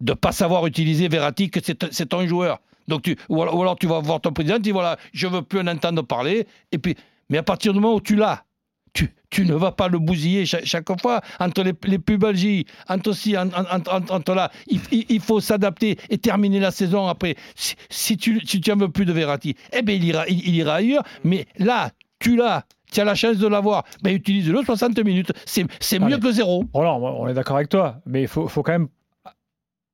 De 0.04 0.12
ne 0.12 0.14
pas 0.14 0.30
savoir 0.32 0.66
utiliser 0.66 1.08
Verratti, 1.08 1.50
que 1.50 1.58
c'est 1.64 2.06
ton 2.08 2.26
joueur 2.26 2.60
donc 2.86 3.00
tu, 3.00 3.16
ou, 3.30 3.40
alors, 3.42 3.56
ou 3.56 3.62
alors 3.62 3.76
tu 3.76 3.86
vas 3.86 3.98
voir 4.00 4.20
ton 4.20 4.30
président, 4.32 4.56
tu 4.56 4.62
dis 4.64 4.70
voilà, 4.70 4.98
je 5.14 5.26
veux 5.26 5.40
plus 5.40 5.58
en 5.60 5.66
entendre 5.68 6.02
parler. 6.02 6.46
Et 6.70 6.76
puis, 6.76 6.94
mais 7.30 7.38
à 7.38 7.42
partir 7.42 7.72
du 7.72 7.80
moment 7.80 7.94
où 7.94 8.00
tu 8.02 8.14
l'as, 8.14 8.44
tu, 8.92 9.08
tu 9.30 9.46
ne 9.46 9.54
vas 9.54 9.72
pas 9.72 9.88
le 9.88 9.98
bousiller 9.98 10.44
chaque, 10.44 10.66
chaque 10.66 11.00
fois 11.00 11.22
entre 11.40 11.62
les, 11.62 11.72
les 11.86 11.98
pubalgies, 11.98 12.66
entre 12.90 13.08
aussi, 13.12 13.38
en- 13.38 13.48
en- 13.48 13.64
en- 13.78 13.96
en- 13.96 14.14
entre 14.14 14.34
là. 14.34 14.50
Il, 14.66 14.80
il- 14.92 15.06
il 15.08 15.20
faut 15.20 15.40
s'adapter 15.40 15.96
et 16.10 16.18
terminer 16.18 16.60
la 16.60 16.70
saison 16.70 17.08
après. 17.08 17.36
Si, 17.54 17.74
si 17.88 18.18
tu 18.18 18.38
si 18.46 18.60
tu 18.60 18.70
en 18.70 18.76
veux 18.76 18.90
plus 18.90 19.06
de 19.06 19.14
Verratti, 19.14 19.56
eh 19.72 19.80
bien 19.80 19.94
il 19.94 20.04
ira, 20.04 20.28
il, 20.28 20.46
il 20.46 20.54
ira 20.54 20.74
ailleurs. 20.74 21.04
Mais 21.24 21.46
là, 21.58 21.90
tu 22.18 22.36
l'as. 22.36 22.64
Tu 22.92 23.00
as 23.00 23.04
la 23.06 23.14
chance 23.14 23.38
de 23.38 23.48
l'avoir. 23.48 23.84
Ben, 24.02 24.14
utilise-le 24.14 24.62
60 24.62 24.98
minutes. 25.02 25.32
C'est 25.80 25.98
mieux 25.98 26.18
que 26.18 26.30
zéro. 26.30 26.66
Roland, 26.74 27.00
on 27.00 27.26
est 27.28 27.34
d'accord 27.34 27.56
avec 27.56 27.70
toi, 27.70 27.96
mais 28.04 28.20
il 28.22 28.28
faut, 28.28 28.46
faut 28.46 28.62
quand 28.62 28.72
même 28.72 28.88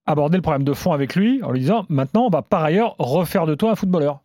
aborder 0.06 0.36
le 0.36 0.42
problème 0.42 0.64
de 0.64 0.72
fond 0.72 0.92
avec 0.92 1.14
lui 1.14 1.42
en 1.42 1.52
lui 1.52 1.60
disant 1.60 1.86
maintenant, 1.88 2.26
on 2.26 2.30
va 2.30 2.42
par 2.42 2.64
ailleurs 2.64 2.94
refaire 2.98 3.46
de 3.46 3.54
toi 3.54 3.72
un 3.72 3.76
footballeur. 3.76 4.20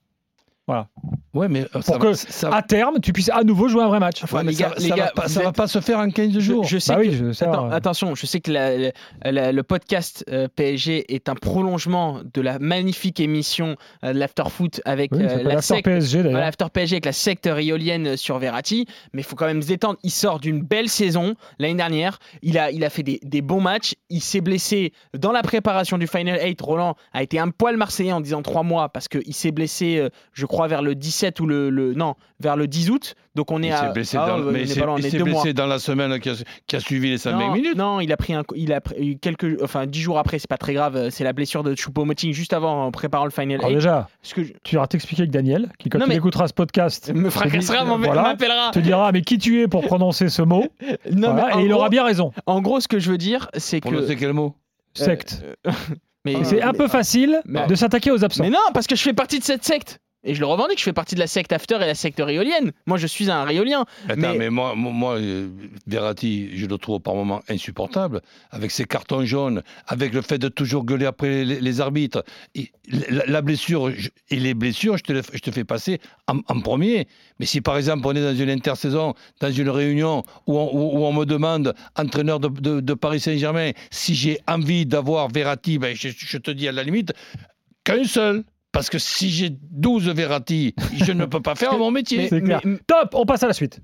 Ouais, 1.35 1.47
mais 1.47 1.61
euh, 1.75 1.81
ça 1.81 1.93
pour 1.93 1.99
va- 1.99 2.07
que 2.11 2.13
ça, 2.13 2.49
à 2.53 2.61
terme 2.63 2.99
tu 3.01 3.13
puisses 3.13 3.29
à 3.29 3.43
nouveau 3.43 3.67
jouer 3.67 3.83
un 3.83 3.87
vrai 3.87 3.99
match. 3.99 4.23
ouais, 4.23 4.43
mais 4.43 4.51
les 4.51 4.57
ça- 4.57 4.63
gars- 4.69 4.73
ça 4.77 4.81
les 4.83 4.89
va 4.89 4.95
gars, 4.95 5.11
pas, 5.15 5.27
va 5.27 5.67
se 5.67 5.81
faire 5.81 5.99
en 5.99 6.09
15 6.09 6.31
Je, 6.33 6.39
jours. 6.39 6.63
je 6.63 6.77
sais 6.77 6.93
Bah 6.95 7.01
que, 7.01 7.07
oui, 7.07 7.13
je 7.15 7.31
sais. 7.31 7.45
Attends, 7.45 7.67
euh, 7.69 7.75
attention, 7.75 8.15
je 8.15 8.25
sais 8.25 8.39
que 8.39 8.51
la- 8.51 8.77
la- 8.77 8.91
la- 9.31 9.51
le 9.51 9.63
podcast 9.63 10.23
euh, 10.31 10.47
PSG 10.55 11.13
est 11.13 11.29
un 11.29 11.35
prolongement 11.35 12.21
de 12.33 12.41
la 12.41 12.57
magnifique 12.59 13.19
émission 13.19 13.75
euh, 14.03 14.13
de 14.13 14.19
avec 14.85 15.11
oui, 15.11 15.19
ça 15.19 15.23
euh, 15.25 15.29
s'appelle 15.29 15.47
la 15.47 15.57
After 15.57 15.61
secte 15.75 15.85
PSG. 15.85 16.21
Voilà, 16.21 16.47
PSG 16.69 16.95
avec 16.95 17.05
la 17.05 17.11
secte 17.11 17.49
riolienne 17.51 18.15
sur 18.17 18.37
Verratti, 18.39 18.85
mais 19.13 19.21
il 19.21 19.25
faut 19.25 19.35
quand 19.35 19.45
même 19.47 19.61
se 19.61 19.67
détendre. 19.67 19.97
Il 20.03 20.11
sort 20.11 20.39
d'une 20.39 20.61
belle 20.61 20.87
saison 20.89 21.35
l'année 21.59 21.75
dernière. 21.75 22.19
Il 22.43 22.57
a, 22.57 22.71
il 22.71 22.83
a 22.85 22.89
fait 22.89 23.03
des, 23.03 23.19
des 23.23 23.41
bons 23.41 23.61
matchs. 23.61 23.95
Il 24.09 24.21
s'est 24.21 24.41
blessé 24.41 24.93
dans 25.17 25.31
la 25.31 25.41
préparation 25.41 25.97
du 25.97 26.07
Final 26.07 26.39
8. 26.41 26.61
Roland 26.61 26.95
a 27.13 27.23
été 27.23 27.39
un 27.39 27.49
poil 27.49 27.75
marseillais 27.77 28.11
en 28.13 28.21
disant 28.21 28.41
trois 28.41 28.63
mois 28.63 28.89
parce 28.89 29.07
qu'il 29.07 29.33
s'est 29.33 29.51
blessé, 29.51 29.97
euh, 29.97 30.09
je 30.33 30.45
crois, 30.45 30.67
vers 30.67 30.81
le 30.81 30.95
17 30.95 31.24
ou 31.39 31.45
le, 31.45 31.69
le- 31.69 31.93
non, 31.93 32.15
vers 32.39 32.55
le 32.55 32.67
10 32.67 32.89
août. 32.91 33.15
Donc 33.35 33.51
on 33.51 33.61
est 33.63 33.67
Il 33.67 33.71
à. 33.73 33.87
s'est 33.87 33.93
blessé, 33.93 34.17
Ah, 34.19 34.27
dans, 34.27 34.37
mais 34.37 34.59
est 34.59 34.63
il 34.63 34.69
s'est- 34.69 34.79
est 34.79 35.19
mois. 35.19 35.25
blessé 35.41 35.53
dans 35.53 35.65
la 35.65 35.79
semaine 35.79 36.19
qui 36.19 36.29
a, 36.29 36.33
qui 36.67 36.75
a 36.75 36.79
suivi 36.79 37.09
les 37.09 37.17
5 37.17 37.33
Non, 37.33 37.51
minutes. 37.51 37.75
non, 37.75 37.99
il 37.99 38.11
a 38.11 38.17
pris 38.17 38.33
un, 38.33 38.43
il 38.55 38.71
a 38.71 38.79
pris 38.81 38.95
eu 39.11 39.17
quelques, 39.17 39.61
enfin 39.61 39.85
dix 39.85 39.99
jours 40.01 40.17
après, 40.19 40.39
c'est 40.39 40.49
pas 40.49 40.57
très 40.57 40.73
grave. 40.73 41.09
C'est 41.09 41.23
la 41.23 41.33
blessure 41.33 41.63
de 41.63 41.75
Choupo-Moting 41.75 42.31
juste 42.33 42.53
avant 42.53 42.85
en 42.85 42.91
préparant 42.91 43.25
le 43.25 43.31
Final 43.31 43.57
Alors 43.59 43.69
8. 43.69 43.75
déjà, 43.75 44.07
Parce 44.21 44.33
que 44.33 44.43
je- 44.43 44.53
tu 44.63 44.75
iras 44.75 44.87
t'expliquer 44.87 45.23
avec 45.23 45.31
Daniel, 45.31 45.71
qui 45.79 45.89
quand 45.89 45.99
Non, 45.99 46.05
il 46.05 46.09
mais- 46.09 46.15
écoutera 46.15 46.47
ce 46.47 46.53
podcast, 46.53 47.11
me 47.13 47.29
fracassera, 47.29 47.83
voilà, 47.83 48.21
m'appellera. 48.21 48.71
te 48.71 48.79
dira 48.79 49.11
mais 49.11 49.21
qui 49.21 49.37
tu 49.37 49.61
es 49.61 49.67
pour 49.67 49.81
prononcer 49.85 50.29
ce 50.29 50.41
mot 50.41 50.65
Non, 51.11 51.33
Voilà, 51.33 51.55
mais 51.55 51.61
et 51.61 51.65
il 51.65 51.69
gros- 51.69 51.79
aura 51.79 51.89
bien 51.89 52.03
raison. 52.05 52.31
En 52.45 52.61
gros, 52.61 52.79
ce 52.79 52.87
que 52.87 52.99
je 52.99 53.11
veux 53.11 53.17
dire, 53.17 53.49
c'est 53.57 53.81
que. 53.81 54.05
sais 54.05 54.15
quel 54.15 54.33
mot 54.33 54.55
Secte. 54.93 55.43
Euh, 55.67 55.71
mais 56.25 56.43
c'est 56.45 56.61
un 56.61 56.71
peu 56.73 56.87
facile 56.87 57.41
mais- 57.45 57.67
de 57.67 57.75
s'attaquer 57.75 58.11
aux 58.11 58.23
absents. 58.23 58.43
Mais 58.43 58.49
non, 58.49 58.59
parce 58.73 58.87
que 58.87 58.95
je 58.95 59.01
fais 59.01 59.13
partie 59.13 59.39
de 59.39 59.43
cette 59.43 59.65
secte. 59.65 59.99
Et 60.27 60.33
je 60.33 60.39
le 60.39 60.47
revendique, 60.47 60.79
je 60.79 60.83
fais 60.83 60.91
partie 60.93 61.13
de 61.15 61.19
la 61.19 61.27
secte 61.27 61.53
After 61.53 61.75
et 61.75 61.85
la 61.85 61.93
secte 61.95 62.19
réolienne. 62.19 62.71
Moi, 62.87 62.97
je 62.97 63.05
suis 63.07 63.29
un 63.29 63.43
réolien. 63.43 63.85
Attends, 64.09 64.15
Mais- 64.19 64.37
mais, 64.37 64.49
moi, 64.49 64.73
moi, 64.75 65.17
euh, 65.19 65.47
Verratti, 65.85 66.49
je 66.57 66.65
le 66.65 66.77
trouve 66.79 66.99
par 66.99 67.13
moments 67.13 67.41
insupportable, 67.47 68.21
avec 68.51 68.71
ses 68.71 68.85
cartons 68.85 69.23
jaunes, 69.23 69.61
avec 69.87 70.13
le 70.13 70.21
fait 70.23 70.37
de 70.39 70.47
toujours 70.49 70.83
gueuler 70.83 71.05
après 71.05 71.43
les, 71.45 71.61
les 71.61 71.79
arbitres. 71.81 72.23
Et 72.55 72.71
la, 72.89 73.25
la 73.27 73.41
blessure 73.41 73.91
je- 73.91 74.09
et 74.31 74.37
les 74.39 74.53
blessures, 74.55 74.97
je 74.97 75.03
te, 75.03 75.13
le- 75.13 75.21
je 75.31 75.39
te 75.39 75.51
fais 75.51 75.63
passer 75.63 75.99
en, 76.27 76.39
en 76.47 76.59
premier. 76.59 77.07
Mais 77.39 77.45
si 77.45 77.61
par 77.61 77.77
exemple 77.77 78.07
on 78.07 78.15
est 78.15 78.21
dans 78.23 78.35
une 78.35 78.49
intersaison, 78.49 79.13
dans 79.41 79.51
une 79.51 79.69
réunion 79.69 80.23
où 80.47 80.57
on, 80.57 80.69
où- 80.73 80.97
où 80.99 81.05
on 81.05 81.13
me 81.13 81.25
demande, 81.25 81.75
entraîneur 81.95 82.39
de, 82.39 82.47
de- 82.47 82.79
de 82.79 82.93
Paris 82.95 83.19
Saint-Germain, 83.19 83.71
si 83.91 84.15
j'ai 84.15 84.39
envie 84.47 84.87
d'avoir 84.87 85.27
Verratti, 85.29 85.77
ben, 85.77 85.95
je, 85.95 86.09
je 86.17 86.37
te 86.39 86.49
dis 86.51 86.67
à 86.67 86.71
la 86.71 86.81
limite, 86.83 87.13
qu'un 87.83 88.03
seul. 88.05 88.43
Parce 88.75 88.89
que 88.89 88.99
si 88.99 89.29
j'ai 89.31 89.49
12 89.49 90.09
Verratti, 90.09 90.75
je 90.93 91.11
ne 91.11 91.25
peux 91.25 91.39
pas 91.41 91.55
faire 91.55 91.77
mon 91.77 91.89
métier. 91.91 92.27
Clair. 92.29 92.61
mais- 92.63 92.77
Top, 92.85 93.09
on 93.15 93.25
passe 93.25 93.41
à 93.43 93.47
la 93.47 93.53
suite. 93.53 93.79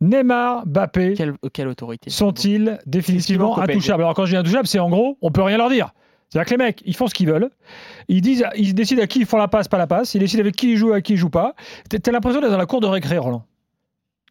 Neymar, 0.00 0.66
Mbappé 0.66 1.14
Quelle, 1.16 1.34
quelle 1.52 1.68
autorité 1.68 2.10
sont-ils 2.10 2.78
définitivement 2.86 3.54
intouchables? 3.58 4.02
Alors 4.02 4.14
quand 4.14 4.26
je 4.26 4.32
dis 4.32 4.36
intouchables, 4.36 4.66
c'est 4.68 4.78
en 4.78 4.90
gros, 4.90 5.16
on 5.22 5.30
peut 5.30 5.42
rien 5.42 5.56
leur 5.56 5.70
dire. 5.70 5.92
C'est-à-dire 6.28 6.46
que 6.46 6.50
les 6.50 6.64
mecs, 6.66 6.82
ils 6.84 6.94
font 6.94 7.06
ce 7.06 7.14
qu'ils 7.14 7.28
veulent. 7.28 7.48
Ils 8.08 8.20
disent, 8.20 8.44
ils 8.56 8.74
décident 8.74 9.02
à 9.02 9.06
qui 9.06 9.20
ils 9.20 9.26
font 9.26 9.38
la 9.38 9.48
passe, 9.48 9.68
pas 9.68 9.78
la 9.78 9.86
passe. 9.86 10.14
Ils 10.14 10.18
décident 10.18 10.40
avec 10.42 10.54
qui 10.56 10.72
ils 10.72 10.76
jouent, 10.76 10.92
à 10.92 11.00
qui 11.00 11.14
ils 11.14 11.16
jouent 11.16 11.30
pas. 11.30 11.54
T'as 11.88 12.12
l'impression 12.12 12.40
d'être 12.40 12.50
dans 12.50 12.58
la 12.58 12.66
cour 12.66 12.80
de 12.80 12.86
récré, 12.88 13.16
Roland? 13.16 13.44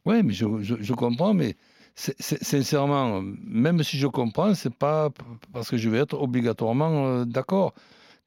Oui, 0.05 0.21
mais 0.23 0.33
je, 0.33 0.45
je- 0.61 0.75
je 0.79 0.93
comprends, 0.93 1.33
mais 1.33 1.55
sincèrement, 1.95 3.21
même 3.23 3.81
si 3.83 3.97
je 3.97 4.07
comprends, 4.07 4.53
c'est 4.53 4.73
pas 4.73 5.09
parce 5.53 5.69
que 5.69 5.77
je 5.77 5.89
vais 5.89 5.99
être 5.99 6.19
obligatoirement 6.21 7.07
euh, 7.07 7.25
d'accord. 7.25 7.73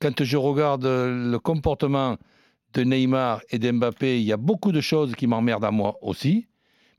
Quand 0.00 0.22
je 0.22 0.36
regarde 0.36 0.84
euh, 0.84 1.30
le 1.30 1.38
comportement 1.38 2.16
de 2.74 2.82
Neymar 2.82 3.40
et 3.50 3.58
d'Mbappé, 3.58 4.20
il 4.20 4.24
y 4.26 4.32
a 4.32 4.36
beaucoup 4.36 4.72
de 4.72 4.80
choses 4.80 5.14
qui 5.16 5.26
m'emmerdent 5.26 5.64
à 5.64 5.70
moi 5.70 5.96
aussi. 6.02 6.46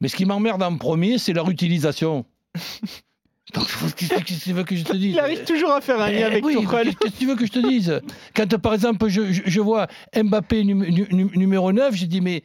Mais 0.01 0.07
ce 0.07 0.15
qui 0.15 0.25
m'emmerde 0.25 0.63
en 0.63 0.75
premier, 0.77 1.17
c'est 1.17 1.33
leur 1.33 1.49
utilisation. 1.49 2.25
Donc, 3.53 3.65
qu'est-ce 3.95 4.13
que 4.15 4.43
tu 4.43 4.53
veux 4.53 4.63
que 4.63 4.75
je 4.75 4.83
te 4.83 4.93
dise? 4.95 5.13
Il 5.13 5.19
arrive 5.19 5.43
toujours 5.43 5.71
à 5.71 5.81
faire 5.81 5.99
un 5.99 6.11
lien 6.11 6.19
Eh 6.19 6.23
avec 6.23 6.45
oui. 6.45 6.55
Qu'est-ce 6.69 6.95
que 6.97 7.17
tu 7.17 7.25
veux 7.25 7.35
que 7.35 7.45
je 7.47 7.51
te 7.51 7.67
dise? 7.67 7.99
Quand 8.35 8.47
par 8.59 8.75
exemple 8.75 9.07
je, 9.09 9.31
je- 9.31 9.41
je 9.45 9.61
vois 9.61 9.87
Mbappé 10.15 10.63
num- 10.65 10.85
num- 10.87 11.31
numéro 11.35 11.71
9, 11.71 11.95
je 11.95 12.05
dis 12.05 12.21
mais 12.21 12.43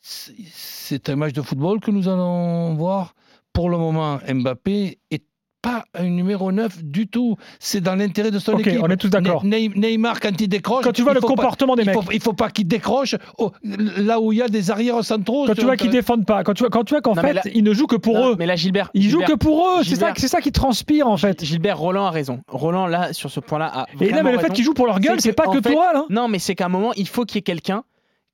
c'est 0.00 1.08
un 1.08 1.16
match 1.16 1.32
de 1.32 1.42
football 1.42 1.80
que 1.80 1.90
nous 1.90 2.06
allons 2.08 2.74
voir? 2.74 3.14
Pour 3.52 3.70
le 3.70 3.76
moment, 3.78 4.20
Mbappé 4.32 4.98
est 5.10 5.24
pas 5.66 5.84
un 5.94 6.04
numéro 6.08 6.52
9 6.52 6.84
du 6.84 7.08
tout. 7.08 7.36
C'est 7.58 7.80
dans 7.80 7.94
l'intérêt 7.96 8.30
de 8.30 8.38
son 8.38 8.52
Ok, 8.52 8.66
équipe. 8.66 8.80
on 8.82 8.88
est 8.88 8.96
tous 8.96 9.08
d'accord. 9.08 9.44
Ne- 9.44 9.56
Ne- 9.68 9.74
Neymar, 9.88 10.20
quand 10.20 10.40
il 10.40 10.48
décroche, 10.48 10.84
Quand 10.84 10.92
tu 10.92 11.02
vois 11.02 11.14
le 11.14 11.20
pas- 11.20 11.26
comportement 11.26 11.74
des 11.74 11.82
il 11.82 11.86
mecs, 11.86 11.94
faut, 11.94 12.12
il 12.12 12.20
faut 12.20 12.32
pas 12.32 12.50
qu'il 12.50 12.66
décroche 12.68 13.14
là 13.62 14.20
où 14.20 14.32
il 14.32 14.38
y 14.38 14.42
a 14.42 14.48
des 14.48 14.70
arrières 14.70 15.02
centraux. 15.04 15.46
quand 15.46 15.54
tu 15.54 15.64
vois 15.64 15.76
qu'ils 15.76 15.90
défendent 15.90 16.26
pas, 16.26 16.44
quand 16.44 16.54
tu 16.54 16.62
vois, 16.62 16.70
quand 16.70 16.84
tu 16.84 16.94
vois 16.94 17.00
qu'en 17.00 17.14
Non, 17.14 17.22
mais 17.22 17.28
fait, 17.28 17.34
là- 17.34 17.42
ils 17.54 17.64
ne 17.64 17.72
jouent 17.72 17.86
que 17.86 17.96
pour 17.96 18.14
Non, 18.14 18.30
eux. 18.32 18.36
Mais 18.38 18.46
là, 18.46 18.56
Gilbert. 18.56 18.90
Ils 18.94 19.02
jouent 19.02 19.18
Gilbert, 19.20 19.28
que 19.28 19.34
pour 19.34 19.66
eux. 19.68 19.84
C'est 19.84 19.96
ça, 19.96 20.12
ça 20.14 20.40
qui 20.40 20.52
transpire 20.52 21.08
en 21.08 21.16
fait. 21.16 21.44
Gilbert 21.44 21.78
Roland 21.78 22.06
a 22.06 22.10
raison. 22.10 22.40
Roland, 22.48 22.86
là, 22.86 23.12
sur 23.12 23.30
ce 23.30 23.40
point-là, 23.40 23.66
a. 23.66 23.86
Et 24.00 24.10
là, 24.10 24.22
mais 24.22 24.32
le 24.32 24.38
fait 24.38 24.52
qu'ils 24.52 24.64
jouent 24.64 24.74
pour 24.74 24.86
leur 24.86 25.00
gueule, 25.00 25.20
C'est 25.20 25.30
que, 25.30 25.34
pas 25.34 25.48
en 25.48 25.52
que. 25.52 25.96
Hein. 25.96 26.04
Non, 26.10 26.28
mais 26.28 26.38
c'est 26.38 26.54
qu'à 26.54 26.66
un 26.66 26.68
moment, 26.68 26.92
il 26.96 27.08
faut 27.08 27.24
qu'il 27.24 27.36
y 27.36 27.38
ait 27.40 27.42
quelqu'un 27.42 27.82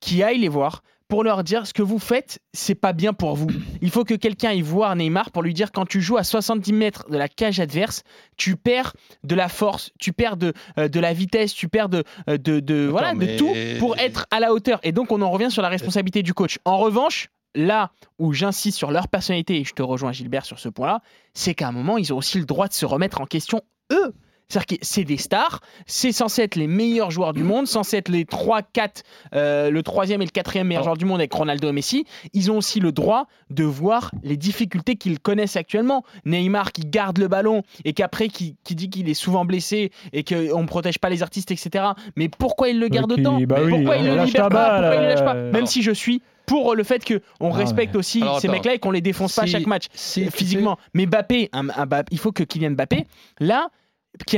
qui 0.00 0.22
aille 0.22 0.38
les 0.38 0.48
voir 0.48 0.82
pour 1.12 1.24
leur 1.24 1.44
dire 1.44 1.66
ce 1.66 1.74
que 1.74 1.82
vous 1.82 1.98
faites, 1.98 2.38
c'est 2.54 2.74
pas 2.74 2.94
bien 2.94 3.12
pour 3.12 3.36
vous. 3.36 3.46
Il 3.82 3.90
faut 3.90 4.02
que 4.02 4.14
quelqu'un 4.14 4.48
aille 4.48 4.62
voir 4.62 4.96
Neymar 4.96 5.30
pour 5.30 5.42
lui 5.42 5.52
dire 5.52 5.70
quand 5.70 5.84
tu 5.84 6.00
joues 6.00 6.16
à 6.16 6.24
70 6.24 6.72
mètres 6.72 7.04
de 7.10 7.18
la 7.18 7.28
cage 7.28 7.60
adverse, 7.60 8.02
tu 8.38 8.56
perds 8.56 8.94
de 9.22 9.34
la 9.34 9.50
force, 9.50 9.90
tu 10.00 10.14
perds 10.14 10.38
de, 10.38 10.54
euh, 10.78 10.88
de 10.88 11.00
la 11.00 11.12
vitesse, 11.12 11.52
tu 11.52 11.68
perds 11.68 11.90
de, 11.90 12.02
euh, 12.30 12.38
de, 12.38 12.60
de- 12.60 12.86
voilà, 12.90 13.12
de 13.12 13.36
tout 13.36 13.52
pour 13.78 13.98
être 13.98 14.24
à 14.30 14.40
la 14.40 14.54
hauteur. 14.54 14.80
Et 14.84 14.92
donc, 14.92 15.12
on 15.12 15.20
en 15.20 15.30
revient 15.30 15.50
sur 15.50 15.60
la 15.60 15.68
responsabilité 15.68 16.22
du 16.22 16.32
coach. 16.32 16.58
En 16.64 16.78
revanche, 16.78 17.28
là 17.54 17.90
où 18.18 18.32
j'insiste 18.32 18.78
sur 18.78 18.90
leur 18.90 19.06
personnalité, 19.08 19.60
et 19.60 19.64
je 19.64 19.74
te 19.74 19.82
rejoins 19.82 20.12
Gilbert 20.12 20.46
sur 20.46 20.58
ce 20.58 20.70
point-là, 20.70 21.02
c'est 21.34 21.52
qu'à 21.54 21.68
un 21.68 21.72
moment, 21.72 21.98
ils 21.98 22.14
ont 22.14 22.16
aussi 22.16 22.38
le 22.38 22.46
droit 22.46 22.68
de 22.68 22.72
se 22.72 22.86
remettre 22.86 23.20
en 23.20 23.26
question 23.26 23.60
eux. 23.92 24.14
C'est-à-dire 24.52 24.78
que 24.78 24.84
c'est 24.84 25.04
des 25.04 25.16
stars, 25.16 25.60
c'est 25.86 26.12
censé 26.12 26.42
être 26.42 26.56
les 26.56 26.66
meilleurs 26.66 27.10
joueurs 27.10 27.32
du 27.32 27.42
monde, 27.42 27.66
censé 27.66 27.96
être 27.96 28.10
les 28.10 28.26
3, 28.26 28.60
4, 28.60 29.02
euh, 29.34 29.70
le 29.70 29.82
troisième 29.82 30.20
et 30.20 30.26
le 30.26 30.30
quatrième 30.30 30.66
meilleur 30.66 30.82
joueur 30.84 30.96
du 30.98 31.06
monde 31.06 31.20
avec 31.20 31.32
Ronaldo 31.32 31.68
et 31.70 31.72
Messi. 31.72 32.04
Ils 32.34 32.50
ont 32.50 32.58
aussi 32.58 32.78
le 32.78 32.92
droit 32.92 33.28
de 33.48 33.64
voir 33.64 34.10
les 34.22 34.36
difficultés 34.36 34.96
qu'ils 34.96 35.20
connaissent 35.20 35.56
actuellement. 35.56 36.04
Neymar 36.26 36.72
qui 36.72 36.82
garde 36.82 37.16
le 37.16 37.28
ballon 37.28 37.62
et 37.86 37.94
qu'après 37.94 38.28
qui, 38.28 38.56
qui 38.62 38.74
dit 38.74 38.90
qu'il 38.90 39.08
est 39.08 39.14
souvent 39.14 39.46
blessé 39.46 39.90
et 40.12 40.22
qu'on 40.22 40.60
ne 40.60 40.66
protège 40.66 40.98
pas 40.98 41.08
les 41.08 41.22
artistes, 41.22 41.50
etc. 41.50 41.86
Mais 42.16 42.28
pourquoi 42.28 42.68
il 42.68 42.78
le 42.78 42.88
garde 42.88 43.10
autant? 43.12 43.40
bah 43.46 43.56
oui, 43.64 43.70
Pourquoi 43.70 43.96
il 43.96 44.10
on 44.10 44.16
le 44.16 44.24
libère 44.24 44.48
pas? 44.48 44.50
balle, 44.50 44.80
Pourquoi 44.82 44.96
il 44.96 45.02
le 45.02 45.08
lâche 45.08 45.24
pas? 45.24 45.34
euh, 45.34 45.52
Même 45.52 45.64
si 45.66 45.80
je 45.82 45.92
suis 45.92 46.20
pour 46.44 46.74
le 46.74 46.82
fait 46.84 47.02
qu'on 47.06 47.52
Ah 47.54 47.56
respecte 47.56 47.96
aussi 47.96 48.20
Alors, 48.20 48.38
ces 48.40 48.48
mecs-là 48.48 48.74
et 48.74 48.78
qu'on 48.78 48.90
les 48.90 49.00
défonce 49.00 49.34
pas 49.34 49.42
à 49.42 49.46
chaque 49.46 49.66
match 49.66 49.86
si- 49.94 50.28
physiquement. 50.30 50.76
Mais 50.92 51.06
Mbappé, 51.06 51.48
un- 51.54 51.70
un 51.70 51.86
Mbappé- 51.86 52.08
il 52.10 52.18
faut 52.18 52.32
que 52.32 52.42
Kylian 52.42 52.72
Mbappé, 52.72 53.06
là, 53.40 53.68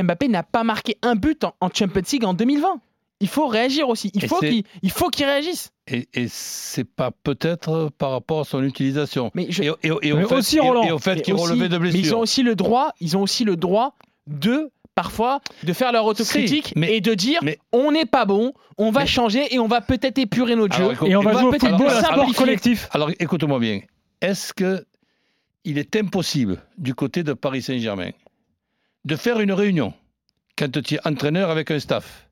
Mbappé 0.02 0.28
n'a 0.28 0.43
pas 0.43 0.64
marqué 0.64 0.97
un 1.02 1.14
but 1.16 1.45
en, 1.45 1.54
en 1.61 1.69
Champions 1.73 2.02
League 2.12 2.25
en 2.25 2.35
2020. 2.35 2.81
Il 3.21 3.28
faut 3.28 3.47
réagir 3.47 3.88
aussi. 3.88 4.11
Il 4.14 4.25
Et 4.25 4.28
faut 4.90 5.09
qu'il 5.11 5.25
réagisse. 5.25 5.71
Et, 5.87 6.09
et 6.14 6.26
c'est 6.28 6.85
pas 6.85 7.11
peut-être 7.11 7.90
par 7.97 8.11
rapport 8.11 8.40
à 8.40 8.45
son 8.45 8.62
utilisation. 8.62 9.31
Mais 9.35 9.47
je- 9.50 9.62
Et, 9.62 9.71
au- 9.71 9.76
et 9.83 9.90
au- 9.90 10.00
et 10.02 10.12
au 10.12 10.16
Mais 10.16 10.25
fait, 10.26 10.35
aussi, 10.35 10.57
et- 10.57 10.61
Roland. 10.61 10.83
et 10.83 10.90
au 10.93 10.99
fait 10.99 11.16
Mais 11.16 11.23
qu'il 11.23 11.35
relevait 11.35 11.69
de 11.69 11.78
Mais 11.78 11.90
ils 11.90 12.14
ont 12.14 12.21
aussi 12.21 12.43
le 12.43 12.54
droit, 12.54 12.93
ils 13.00 13.16
ont 13.16 13.23
aussi 13.23 13.45
le 13.45 13.57
droit 13.57 13.95
de 14.26 14.71
parfois 14.95 15.40
de 15.62 15.73
faire 15.73 15.93
leur 15.93 16.04
autocritique 16.07 16.69
Si, 16.69 16.73
mais- 16.76 16.97
et 16.97 17.00
de 17.00 17.14
dire 17.14 17.40
mais- 17.43 17.59
on 17.73 17.93
n'est 17.93 18.04
pas 18.07 18.25
bon, 18.26 18.52
on 18.78 18.90
va 18.90 19.00
Mais- 19.00 19.07
changer 19.07 19.54
et 19.54 19.59
on 19.59 19.69
va 19.69 19.81
peut-être 19.81 20.19
épurer 20.19 20.54
notre 20.57 20.76
Alors, 20.76 20.88
jeu. 20.90 20.95
écoute- 20.95 21.09
Et 21.09 21.16
on 21.16 21.23
va 21.23 21.33
jouer 21.40 21.50
peut-être 21.59 21.76
sport 21.76 21.90
simplifier. 22.00 22.35
collectif. 22.35 22.88
Alors 22.93 23.11
écoute-moi 23.19 23.59
bien. 23.59 23.81
Est-ce 24.21 24.52
que 24.52 24.85
il 25.64 25.78
est 25.78 25.97
impossible 25.97 26.62
du 26.78 26.95
côté 26.95 27.23
de 27.23 27.33
Paris 27.33 27.62
Saint-Germain 27.62 28.11
de 29.04 29.16
faire 29.16 29.40
une 29.40 29.52
réunion 29.52 29.92
quand 30.56 30.70
tu 30.82 30.94
es 30.94 31.06
entraîneur 31.06 31.50
avec 31.50 31.70
un 31.70 31.78
staff, 31.78 32.28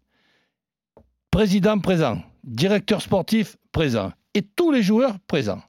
président 1.31 1.79
présent, 1.79 2.23
directeur 2.45 3.03
sportif 3.03 3.57
présent 3.73 4.13
et 4.35 4.43
tous 4.43 4.71
les 4.71 4.83
joueurs 4.83 5.19
présents, 5.27 5.63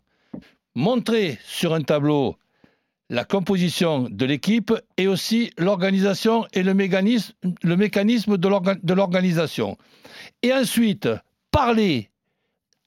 montrer 0.76 1.38
sur 1.44 1.74
un 1.74 1.82
tableau 1.82 2.38
la 3.10 3.26
composition 3.26 4.08
de 4.10 4.26
l'équipe 4.26 4.74
et 4.98 5.08
aussi 5.08 5.52
l'organisation 5.58 6.48
et 6.54 6.64
le 6.64 6.74
mécanisme, 6.74 7.34
de 8.38 8.48
l'orga- 8.48 8.78
de 8.82 8.94
l'organisation. 8.94 9.78
Et 10.42 10.54
ensuite, 10.54 11.10
parler 11.52 12.10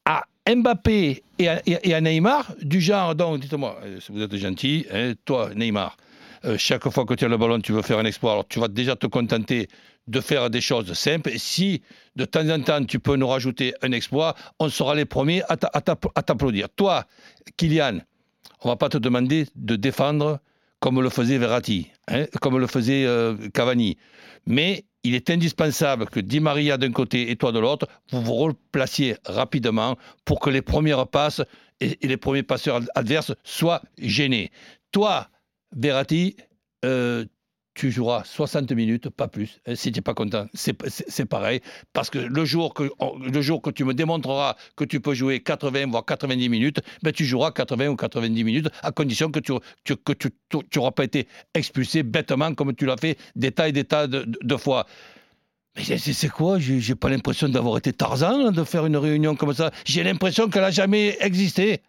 à 0.04 0.24
Mbappé 0.48 1.22
et 1.38 1.48
à, 1.48 2.00
Neymar 2.00 2.52
du 2.62 2.80
genre, 2.80 3.14
donc 3.14 3.40
dites-moi, 3.40 3.78
euh, 3.84 4.00
si 4.00 4.10
vous 4.10 4.22
êtes 4.22 4.34
gentil, 4.36 4.86
hein, 4.92 5.12
toi 5.24 5.50
Neymar, 5.54 5.96
euh, 6.46 6.56
chaque 6.58 6.88
fois 6.88 7.04
que 7.04 7.14
tu 7.14 7.24
as 7.24 7.28
le 7.28 7.36
ballon, 7.36 7.60
tu 7.60 7.72
veux 7.72 7.82
faire 7.82 7.98
un 7.98 8.04
exploit, 8.04 8.32
alors 8.32 8.48
tu 8.48 8.60
vas 8.60 8.68
déjà 8.68 8.96
te 8.96 9.06
contenter 9.06 9.68
de 10.06 10.20
faire 10.20 10.48
des 10.50 10.60
choses 10.60 10.92
simples. 10.92 11.30
Et 11.30 11.38
si 11.38 11.82
de 12.14 12.24
temps 12.24 12.48
en 12.48 12.60
temps 12.60 12.84
tu 12.84 12.98
peux 13.00 13.16
nous 13.16 13.26
rajouter 13.28 13.74
un 13.82 13.92
exploit, 13.92 14.34
on 14.58 14.68
sera 14.68 14.94
les 14.94 15.04
premiers 15.04 15.42
à 15.48 15.56
t'a- 15.56 15.70
à 15.72 15.80
t'app- 15.80 16.12
à 16.14 16.22
t'applaudir. 16.22 16.68
Toi, 16.76 17.04
Kylian, 17.56 17.98
on 18.62 18.68
va 18.68 18.76
pas 18.76 18.88
te 18.88 18.98
demander 18.98 19.46
de 19.56 19.76
défendre 19.76 20.38
comme 20.80 21.00
le 21.00 21.08
faisait 21.10 21.38
Verratti, 21.38 21.90
hein, 22.08 22.26
comme 22.40 22.58
le 22.58 22.66
faisait 22.66 23.04
euh, 23.06 23.34
Cavani. 23.52 23.96
Mais 24.46 24.84
il 25.02 25.14
est 25.14 25.30
indispensable 25.30 26.06
que 26.06 26.20
Di 26.20 26.38
Maria 26.40 26.76
d'un 26.78 26.92
côté 26.92 27.30
et 27.30 27.36
toi 27.36 27.50
de 27.50 27.58
l'autre, 27.58 27.86
vous 28.10 28.22
vous 28.22 28.34
replaciez 28.34 29.16
rapidement 29.24 29.96
pour 30.24 30.38
que 30.40 30.50
les 30.50 30.62
premières 30.62 31.06
passes 31.08 31.42
et, 31.80 31.98
les 32.02 32.16
premiers 32.16 32.42
passeurs 32.42 32.76
ad- 32.76 32.88
adverses 32.94 33.32
soient 33.42 33.82
gênés. 33.98 34.50
Toi, 34.92 35.28
Verratti, 35.74 36.36
euh, 36.84 37.24
tu 37.74 37.90
joueras 37.90 38.24
60 38.24 38.72
minutes, 38.72 39.10
pas 39.10 39.28
plus. 39.28 39.60
Euh, 39.68 39.74
Si 39.74 39.92
tu 39.92 39.98
n'es 39.98 40.02
pas 40.02 40.14
content, 40.14 40.46
c'est 40.54 41.26
pareil. 41.26 41.60
Parce 41.92 42.08
que 42.08 42.18
le 42.18 42.44
jour 42.46 42.72
que, 42.72 42.90
le 43.20 43.42
jour 43.42 43.60
que 43.60 43.68
tu 43.70 43.84
me 43.84 43.92
démontreras 43.92 44.56
que 44.76 44.84
tu 44.84 45.00
peux 45.00 45.12
jouer 45.12 45.40
80 45.40 45.86
voire 45.90 46.04
90 46.06 46.48
minutes, 46.48 46.80
ben 47.02 47.12
tu 47.12 47.26
joueras 47.26 47.50
80 47.50 47.88
ou 47.88 47.96
90 47.96 48.44
minutes 48.44 48.68
à 48.82 48.92
condition 48.92 49.30
que 49.30 49.40
tu 49.40 49.52
n'auras 49.52 49.62
que 50.04 50.12
tu, 50.14 50.30
tu 50.70 50.80
pas 50.94 51.04
été 51.04 51.28
expulsé 51.52 52.02
bêtement 52.02 52.54
comme 52.54 52.74
tu 52.74 52.86
l'as 52.86 52.96
fait 52.96 53.18
des 53.34 53.52
tas 53.52 53.68
et 53.68 53.72
des 53.72 53.84
tas 53.84 54.06
de, 54.06 54.24
de- 54.24 54.56
fois. 54.56 54.86
Mais 55.76 55.98
c'est- 55.98 56.28
quoi? 56.30 56.58
J'ai 56.58 56.94
pas 56.94 57.10
l'impression 57.10 57.50
d'avoir 57.50 57.76
été 57.76 57.92
Tarzan, 57.92 58.50
de 58.52 58.64
faire 58.64 58.86
une 58.86 58.96
réunion 58.96 59.36
comme 59.36 59.52
ça. 59.52 59.70
J'ai 59.84 60.02
l'impression 60.02 60.48
qu'elle 60.48 60.64
a 60.64 60.70
jamais 60.70 61.18
existé. 61.20 61.82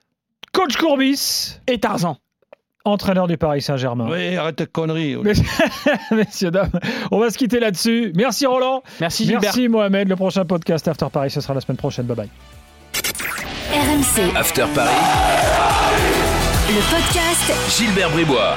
Coach 0.52 0.76
Courbis, 0.76 1.54
Et 1.68 1.80
Tarzan. 1.80 2.18
Entraîneur 2.88 3.28
du 3.28 3.38
Paris 3.38 3.62
Saint-Germain. 3.62 4.08
Oui, 4.10 4.36
arrête 4.36 4.56
tes 4.56 4.66
conneries. 4.66 5.16
Mais- 5.24 5.34
Messieurs, 6.12 6.52
dames, 6.52 6.72
on 7.12 7.20
va 7.20 7.30
se 7.30 7.38
quitter 7.38 7.60
là-dessus. 7.60 8.12
Merci 8.16 8.46
Roland. 8.46 8.82
Merci 9.00 9.24
Gilbert. 9.26 9.42
Merci 9.44 9.68
Mohamed. 9.68 10.08
Le 10.10 10.16
prochain 10.16 10.46
podcast 10.46 10.88
After 10.88 11.08
Paris, 11.12 11.30
ce 11.32 11.42
sera 11.42 11.54
la 11.54 11.62
semaine 11.62 11.78
prochaine. 11.78 12.06
Bye 12.06 12.16
bye. 12.18 12.30
RMC, 13.74 14.36
After 14.36 14.66
Paris, 14.74 14.90
le 16.70 16.82
podcast 16.90 17.78
Gilbert 17.78 18.10
Bribois. 18.12 18.56